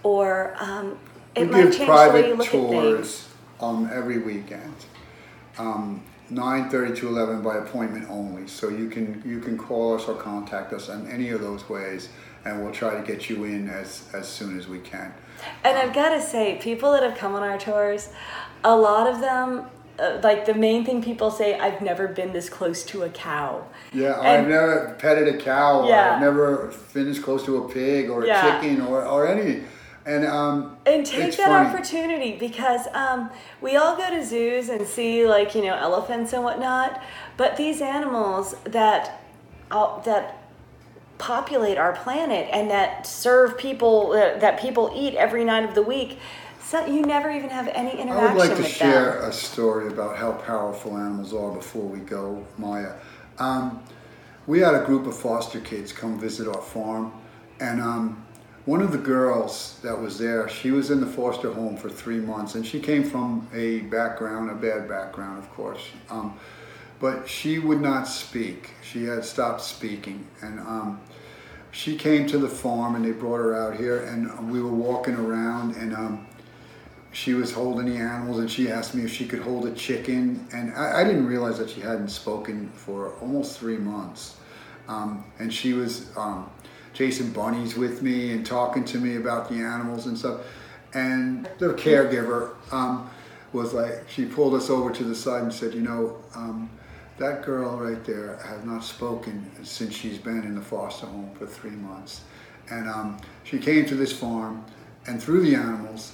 or 0.01 0.55
um, 0.59 0.97
it 1.35 1.47
we 1.49 1.55
give 1.55 1.65
change 1.71 1.77
the 1.77 1.81
way 1.85 1.87
private 1.87 2.45
tours 2.45 3.27
um, 3.59 3.89
every 3.91 4.19
weekend. 4.19 4.73
Um, 5.57 6.03
9:30 6.31 6.95
to 6.97 7.07
11 7.09 7.41
by 7.41 7.57
appointment 7.57 8.07
only. 8.09 8.47
So 8.47 8.69
you 8.69 8.89
can 8.89 9.21
you 9.25 9.39
can 9.39 9.57
call 9.57 9.95
us 9.95 10.07
or 10.07 10.15
contact 10.15 10.71
us 10.73 10.89
in 10.89 11.07
any 11.07 11.29
of 11.29 11.41
those 11.41 11.67
ways, 11.69 12.09
and 12.45 12.63
we'll 12.63 12.73
try 12.73 12.95
to 12.99 13.05
get 13.05 13.29
you 13.29 13.43
in 13.43 13.69
as 13.69 14.09
as 14.13 14.27
soon 14.27 14.57
as 14.57 14.67
we 14.67 14.79
can. 14.79 15.13
And 15.63 15.77
I've 15.77 15.93
got 15.93 16.09
to 16.09 16.21
say, 16.21 16.59
people 16.61 16.91
that 16.93 17.03
have 17.03 17.17
come 17.17 17.33
on 17.33 17.41
our 17.43 17.57
tours, 17.57 18.09
a 18.63 18.75
lot 18.75 19.07
of 19.07 19.19
them, 19.21 19.65
uh, 19.99 20.19
like 20.23 20.45
the 20.45 20.53
main 20.53 20.85
thing 20.85 21.01
people 21.03 21.31
say, 21.31 21.57
I've 21.59 21.81
never 21.81 22.07
been 22.07 22.31
this 22.31 22.47
close 22.47 22.83
to 22.85 23.03
a 23.03 23.09
cow. 23.09 23.65
Yeah, 23.91 24.19
And- 24.19 24.27
I've 24.27 24.47
never 24.47 24.95
petted 24.99 25.27
a 25.33 25.37
cow. 25.37 25.87
Yeah. 25.87 26.13
I've 26.15 26.21
never 26.21 26.71
been 26.93 27.05
this 27.05 27.17
close 27.19 27.43
to 27.45 27.57
a 27.63 27.69
pig 27.69 28.09
or 28.09 28.23
a 28.23 28.27
Yeah. 28.27 28.61
chicken 28.61 28.81
or, 28.81 29.03
or 29.03 29.27
any. 29.27 29.63
And 30.05 30.25
um, 30.25 30.77
And 30.85 31.05
take 31.05 31.37
that 31.37 31.47
funny. 31.47 31.69
opportunity 31.69 32.33
because 32.33 32.87
um, 32.93 33.29
we 33.61 33.75
all 33.75 33.95
go 33.95 34.09
to 34.09 34.25
zoos 34.25 34.69
and 34.69 34.87
see 34.87 35.27
like 35.27 35.53
you 35.53 35.61
know 35.63 35.75
elephants 35.75 36.33
and 36.33 36.43
whatnot, 36.43 37.01
but 37.37 37.55
these 37.55 37.81
animals 37.81 38.55
that 38.63 39.21
uh, 39.69 40.01
that 40.01 40.37
populate 41.19 41.77
our 41.77 41.93
planet 41.93 42.49
and 42.51 42.71
that 42.71 43.05
serve 43.05 43.55
people 43.59 44.11
uh, 44.13 44.39
that 44.39 44.59
people 44.59 44.91
eat 44.95 45.13
every 45.15 45.45
night 45.45 45.63
of 45.63 45.75
the 45.75 45.83
week, 45.83 46.17
so 46.63 46.83
you 46.87 47.03
never 47.03 47.29
even 47.29 47.51
have 47.51 47.67
any 47.67 47.91
interaction. 47.91 48.11
I 48.11 48.33
would 48.33 48.39
like 48.39 48.57
to 48.57 48.63
share 48.63 49.19
them. 49.19 49.29
a 49.29 49.33
story 49.33 49.87
about 49.87 50.17
how 50.17 50.31
powerful 50.31 50.97
animals 50.97 51.31
are 51.31 51.51
before 51.51 51.83
we 51.85 51.99
go, 51.99 52.43
Maya. 52.57 52.93
Um, 53.37 53.83
we 54.47 54.59
had 54.59 54.73
a 54.73 54.83
group 54.83 55.05
of 55.05 55.15
foster 55.15 55.59
kids 55.59 55.93
come 55.93 56.19
visit 56.19 56.47
our 56.47 56.61
farm, 56.61 57.13
and 57.59 57.79
um, 57.79 58.25
one 58.65 58.81
of 58.81 58.91
the 58.91 58.97
girls 58.97 59.79
that 59.81 59.99
was 59.99 60.19
there, 60.19 60.47
she 60.47 60.71
was 60.71 60.91
in 60.91 60.99
the 60.99 61.07
foster 61.07 61.51
home 61.51 61.77
for 61.77 61.89
three 61.89 62.19
months, 62.19 62.55
and 62.55 62.65
she 62.65 62.79
came 62.79 63.03
from 63.03 63.47
a 63.53 63.79
background, 63.81 64.51
a 64.51 64.55
bad 64.55 64.87
background, 64.87 65.39
of 65.39 65.49
course. 65.51 65.89
Um, 66.09 66.37
but 66.99 67.27
she 67.27 67.57
would 67.57 67.81
not 67.81 68.03
speak. 68.07 68.69
She 68.83 69.05
had 69.05 69.25
stopped 69.25 69.61
speaking, 69.61 70.27
and 70.41 70.59
um, 70.59 71.01
she 71.71 71.95
came 71.95 72.27
to 72.27 72.37
the 72.37 72.47
farm, 72.47 72.95
and 72.95 73.03
they 73.03 73.11
brought 73.11 73.37
her 73.37 73.55
out 73.55 73.77
here, 73.77 74.03
and 74.03 74.51
we 74.51 74.61
were 74.61 74.69
walking 74.69 75.15
around, 75.15 75.75
and 75.75 75.95
um, 75.95 76.27
she 77.11 77.33
was 77.33 77.51
holding 77.51 77.87
the 77.87 77.97
animals, 77.97 78.37
and 78.37 78.51
she 78.51 78.69
asked 78.69 78.93
me 78.93 79.03
if 79.03 79.11
she 79.11 79.25
could 79.25 79.41
hold 79.41 79.65
a 79.65 79.71
chicken, 79.71 80.47
and 80.53 80.71
I, 80.75 81.01
I 81.01 81.03
didn't 81.03 81.25
realize 81.25 81.57
that 81.57 81.69
she 81.71 81.81
hadn't 81.81 82.09
spoken 82.09 82.69
for 82.69 83.15
almost 83.15 83.57
three 83.57 83.77
months, 83.77 84.37
um, 84.87 85.25
and 85.39 85.51
she 85.51 85.73
was 85.73 86.15
chasing 87.01 87.31
bunnies 87.31 87.75
with 87.75 88.03
me 88.03 88.31
and 88.31 88.45
talking 88.45 88.85
to 88.85 88.99
me 88.99 89.15
about 89.15 89.49
the 89.49 89.55
animals 89.55 90.05
and 90.05 90.15
stuff, 90.15 90.41
and 90.93 91.49
the 91.57 91.73
caregiver 91.73 92.53
um, 92.71 93.09
was 93.53 93.73
like, 93.73 94.07
she 94.07 94.23
pulled 94.23 94.53
us 94.53 94.69
over 94.69 94.91
to 94.91 95.03
the 95.03 95.15
side 95.15 95.41
and 95.41 95.51
said, 95.51 95.73
you 95.73 95.81
know 95.81 96.17
um, 96.35 96.69
that 97.17 97.41
girl 97.43 97.75
right 97.77 98.03
there 98.05 98.37
has 98.45 98.63
not 98.63 98.83
spoken 98.83 99.49
since 99.63 99.95
she's 99.95 100.19
been 100.19 100.43
in 100.43 100.53
the 100.53 100.61
foster 100.61 101.07
home 101.07 101.31
for 101.33 101.47
three 101.47 101.71
months. 101.71 102.21
And 102.69 102.87
um, 102.87 103.17
she 103.45 103.57
came 103.57 103.85
to 103.87 103.95
this 103.95 104.13
farm, 104.13 104.63
and 105.07 105.21
through 105.21 105.41
the 105.41 105.55
animals, 105.55 106.13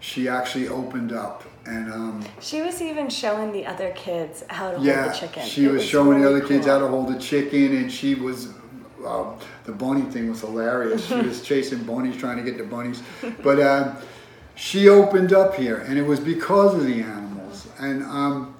she 0.00 0.28
actually 0.28 0.66
opened 0.66 1.12
up. 1.12 1.44
And 1.66 1.92
um, 1.92 2.24
She 2.40 2.62
was 2.62 2.82
even 2.82 3.08
showing 3.08 3.52
the 3.52 3.64
other 3.64 3.92
kids 3.92 4.42
how 4.48 4.72
to 4.72 4.80
yeah, 4.80 5.02
hold 5.02 5.14
the 5.14 5.18
chicken. 5.18 5.44
she 5.44 5.64
It 5.66 5.70
was, 5.70 5.84
showing 5.84 6.20
the 6.20 6.26
really 6.26 6.40
other 6.40 6.48
kids 6.48 6.66
how 6.66 6.80
to 6.80 6.88
hold 6.88 7.14
a 7.14 7.18
chicken, 7.18 7.76
and 7.76 7.92
she 7.92 8.16
was. 8.16 8.48
Uh, 9.06 9.38
the 9.64 9.72
bunny 9.72 10.02
thing 10.02 10.28
was 10.28 10.40
hilarious. 10.40 11.06
She 11.06 11.14
was 11.14 11.42
chasing 11.50 11.84
bunnies, 11.84 12.16
trying 12.16 12.36
to 12.36 12.42
get 12.42 12.58
the 12.58 12.64
bunnies. 12.64 13.02
But 13.42 13.60
uh, 13.60 13.94
she 14.54 14.88
opened 14.88 15.32
up 15.32 15.54
here, 15.54 15.78
and 15.78 15.98
it 15.98 16.02
was 16.02 16.20
because 16.20 16.74
of 16.74 16.84
the 16.84 17.00
animals. 17.00 17.68
And 17.78 18.02
um, 18.04 18.56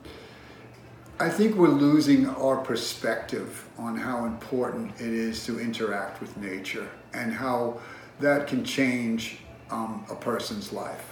I 1.19 1.31
think 1.31 1.57
we're 1.57 1.69
losing 1.69 2.29
our 2.29 2.59
perspective 2.59 3.67
on 3.79 3.97
how 3.97 4.27
important 4.27 4.93
it 5.01 5.09
is 5.13 5.45
to 5.47 5.59
interact 5.59 6.21
with 6.21 6.37
nature 6.37 6.89
and 7.15 7.33
how 7.33 7.81
that 8.21 8.47
can 8.47 8.65
change 8.65 9.39
um, 9.71 10.05
a 10.11 10.15
person's 10.15 10.73
life. 10.73 11.05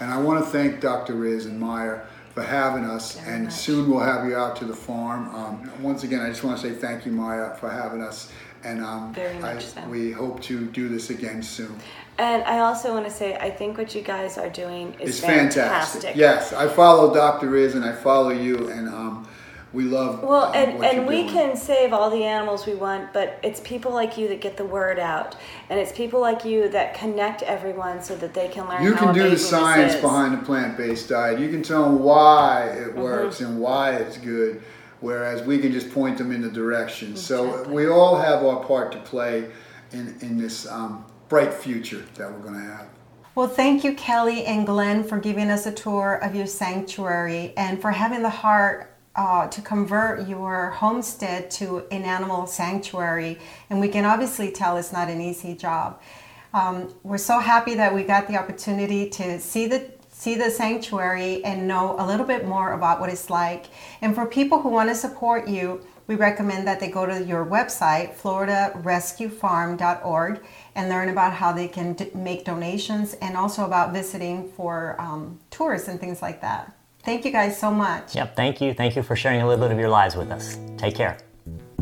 And 0.00 0.10
I 0.10 0.20
want 0.20 0.44
to 0.44 0.50
thank 0.50 0.80
Dr. 0.80 1.14
Riz 1.14 1.46
and 1.46 1.60
Maya 1.60 2.00
for 2.34 2.42
having 2.42 2.84
us, 2.84 3.18
Very 3.18 3.34
and 3.36 3.44
much. 3.44 3.52
soon 3.52 3.90
we'll 3.90 4.00
have 4.00 4.26
you 4.26 4.36
out 4.36 4.56
to 4.56 4.64
the 4.64 4.74
farm. 4.74 5.34
Um, 5.34 5.70
once 5.82 6.02
again, 6.02 6.20
I 6.20 6.28
just 6.28 6.42
want 6.44 6.58
to 6.60 6.68
say 6.68 6.74
thank 6.74 7.04
you, 7.04 7.12
Maya, 7.12 7.54
for 7.56 7.68
having 7.70 8.00
us, 8.02 8.32
and 8.64 8.82
um, 8.82 9.12
Very 9.12 9.42
I, 9.42 9.58
so. 9.58 9.82
we 9.88 10.12
hope 10.12 10.40
to 10.42 10.66
do 10.66 10.88
this 10.88 11.10
again 11.10 11.42
soon. 11.42 11.76
And 12.18 12.42
I 12.44 12.60
also 12.60 12.92
want 12.92 13.04
to 13.06 13.10
say, 13.10 13.36
I 13.36 13.50
think 13.50 13.76
what 13.78 13.94
you 13.94 14.02
guys 14.02 14.38
are 14.38 14.48
doing 14.50 14.94
is 15.00 15.10
It's 15.10 15.20
fantastic. 15.20 15.62
fantastic. 16.02 16.16
Yes, 16.16 16.52
I 16.52 16.68
follow 16.68 17.12
Dr. 17.12 17.48
Riz 17.50 17.74
and 17.74 17.84
I 17.84 17.92
follow 17.92 18.30
you, 18.30 18.68
and 18.70 18.88
um, 18.88 19.28
we 19.72 19.84
love. 19.84 20.22
Well, 20.22 20.46
um, 20.46 20.54
and, 20.54 20.78
what 20.78 20.88
and 20.88 20.96
you're 20.98 21.06
we 21.06 21.22
doing. 21.22 21.28
can 21.28 21.56
save 21.56 21.92
all 21.92 22.10
the 22.10 22.24
animals 22.24 22.66
we 22.66 22.74
want, 22.74 23.12
but 23.12 23.38
it's 23.42 23.60
people 23.60 23.92
like 23.92 24.18
you 24.18 24.28
that 24.28 24.40
get 24.40 24.56
the 24.56 24.64
word 24.64 24.98
out, 24.98 25.34
and 25.70 25.80
it's 25.80 25.92
people 25.92 26.20
like 26.20 26.44
you 26.44 26.68
that 26.68 26.94
connect 26.94 27.42
everyone 27.42 28.02
so 28.02 28.14
that 28.16 28.34
they 28.34 28.48
can 28.48 28.68
learn. 28.68 28.82
You 28.82 28.94
how 28.94 29.06
can 29.06 29.14
do 29.14 29.30
the 29.30 29.38
science 29.38 29.94
behind 29.96 30.34
the 30.34 30.44
plant-based 30.44 31.08
diet. 31.08 31.40
You 31.40 31.48
can 31.50 31.62
tell 31.62 31.84
them 31.84 32.00
why 32.00 32.64
it 32.68 32.88
Mm-hmm. 32.92 33.00
works 33.00 33.40
and 33.40 33.58
why 33.58 33.92
it's 33.92 34.18
good, 34.18 34.62
whereas 35.00 35.42
we 35.42 35.58
can 35.58 35.72
just 35.72 35.90
point 35.92 36.18
them 36.18 36.30
in 36.32 36.42
the 36.42 36.50
direction. 36.50 37.16
So 37.16 37.66
we 37.68 37.88
all 37.88 38.16
have 38.20 38.44
our 38.44 38.62
part 38.64 38.92
to 38.92 38.98
play 38.98 39.50
in 39.92 40.14
in 40.20 40.36
this 40.36 40.66
um, 40.70 41.04
bright 41.30 41.54
future 41.54 42.04
that 42.16 42.30
we're 42.30 42.40
going 42.40 42.54
to 42.54 42.60
have. 42.60 42.86
Well, 43.34 43.48
thank 43.48 43.82
you, 43.82 43.94
Kelly 43.94 44.44
and 44.44 44.66
Glenn, 44.66 45.04
for 45.04 45.18
giving 45.18 45.50
us 45.50 45.64
a 45.64 45.72
tour 45.72 46.16
of 46.22 46.34
your 46.34 46.46
sanctuary 46.46 47.54
and 47.56 47.80
for 47.80 47.90
having 47.90 48.20
the 48.20 48.28
heart 48.28 48.91
uh, 49.14 49.46
to 49.48 49.60
convert 49.60 50.26
your 50.26 50.70
homestead 50.70 51.50
to 51.52 51.84
an 51.90 52.04
animal 52.04 52.46
sanctuary. 52.46 53.38
And 53.70 53.80
we 53.80 53.88
can 53.88 54.04
obviously 54.04 54.50
tell 54.50 54.76
it's 54.76 54.92
not 54.92 55.08
an 55.08 55.20
easy 55.20 55.54
job. 55.54 56.00
Um, 56.54 56.94
we're 57.02 57.18
so 57.18 57.38
happy 57.38 57.74
that 57.74 57.94
we 57.94 58.04
got 58.04 58.28
the 58.28 58.36
opportunity 58.36 59.08
to 59.10 59.38
see 59.40 59.66
the 59.66 59.90
see 60.10 60.34
the 60.36 60.50
sanctuary 60.50 61.44
and 61.44 61.66
know 61.66 61.96
a 61.98 62.06
little 62.06 62.26
bit 62.26 62.46
more 62.46 62.74
about 62.74 63.00
what 63.00 63.10
it's 63.10 63.28
like. 63.28 63.66
And 64.02 64.14
for 64.14 64.24
people 64.24 64.60
who 64.60 64.68
want 64.68 64.88
to 64.88 64.94
support 64.94 65.48
you, 65.48 65.84
we 66.06 66.14
recommend 66.14 66.64
that 66.68 66.78
they 66.78 66.88
go 66.88 67.06
to 67.06 67.24
your 67.24 67.44
website, 67.44 68.14
floridarescuefarm.org, 68.16 70.40
and 70.76 70.88
learn 70.88 71.08
about 71.08 71.32
how 71.32 71.52
they 71.52 71.66
can 71.66 71.94
d- 71.94 72.12
make 72.14 72.44
donations 72.44 73.14
and 73.14 73.36
also 73.36 73.64
about 73.64 73.92
visiting 73.92 74.48
for 74.52 74.94
um, 75.00 75.40
tours 75.50 75.88
and 75.88 75.98
things 75.98 76.22
like 76.22 76.40
that. 76.40 76.72
Thank 77.04 77.24
you 77.24 77.32
guys 77.32 77.58
so 77.58 77.70
much. 77.70 78.14
Yep, 78.14 78.36
thank 78.36 78.60
you. 78.60 78.74
Thank 78.74 78.94
you 78.94 79.02
for 79.02 79.16
sharing 79.16 79.42
a 79.42 79.46
little 79.46 79.64
bit 79.64 79.72
of 79.72 79.78
your 79.78 79.88
lives 79.88 80.14
with 80.14 80.30
us. 80.30 80.58
Take 80.76 80.94
care. 80.94 81.18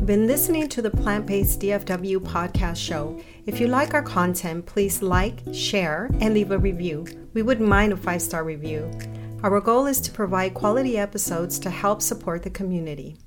Been 0.06 0.26
listening 0.26 0.66
to 0.70 0.80
the 0.80 0.90
Plant 0.90 1.26
Based 1.26 1.60
DFW 1.60 2.18
podcast 2.20 2.78
show. 2.78 3.20
If 3.44 3.60
you 3.60 3.66
like 3.66 3.92
our 3.92 4.02
content, 4.02 4.64
please 4.64 5.02
like, 5.02 5.40
share, 5.52 6.08
and 6.20 6.32
leave 6.32 6.52
a 6.52 6.58
review. 6.58 7.06
We 7.34 7.42
wouldn't 7.42 7.68
mind 7.68 7.92
a 7.92 7.98
five 7.98 8.22
star 8.22 8.42
review. 8.42 8.90
Our 9.42 9.60
goal 9.60 9.86
is 9.86 10.00
to 10.02 10.10
provide 10.10 10.54
quality 10.54 10.96
episodes 10.96 11.58
to 11.60 11.70
help 11.70 12.00
support 12.00 12.42
the 12.42 12.50
community. 12.50 13.18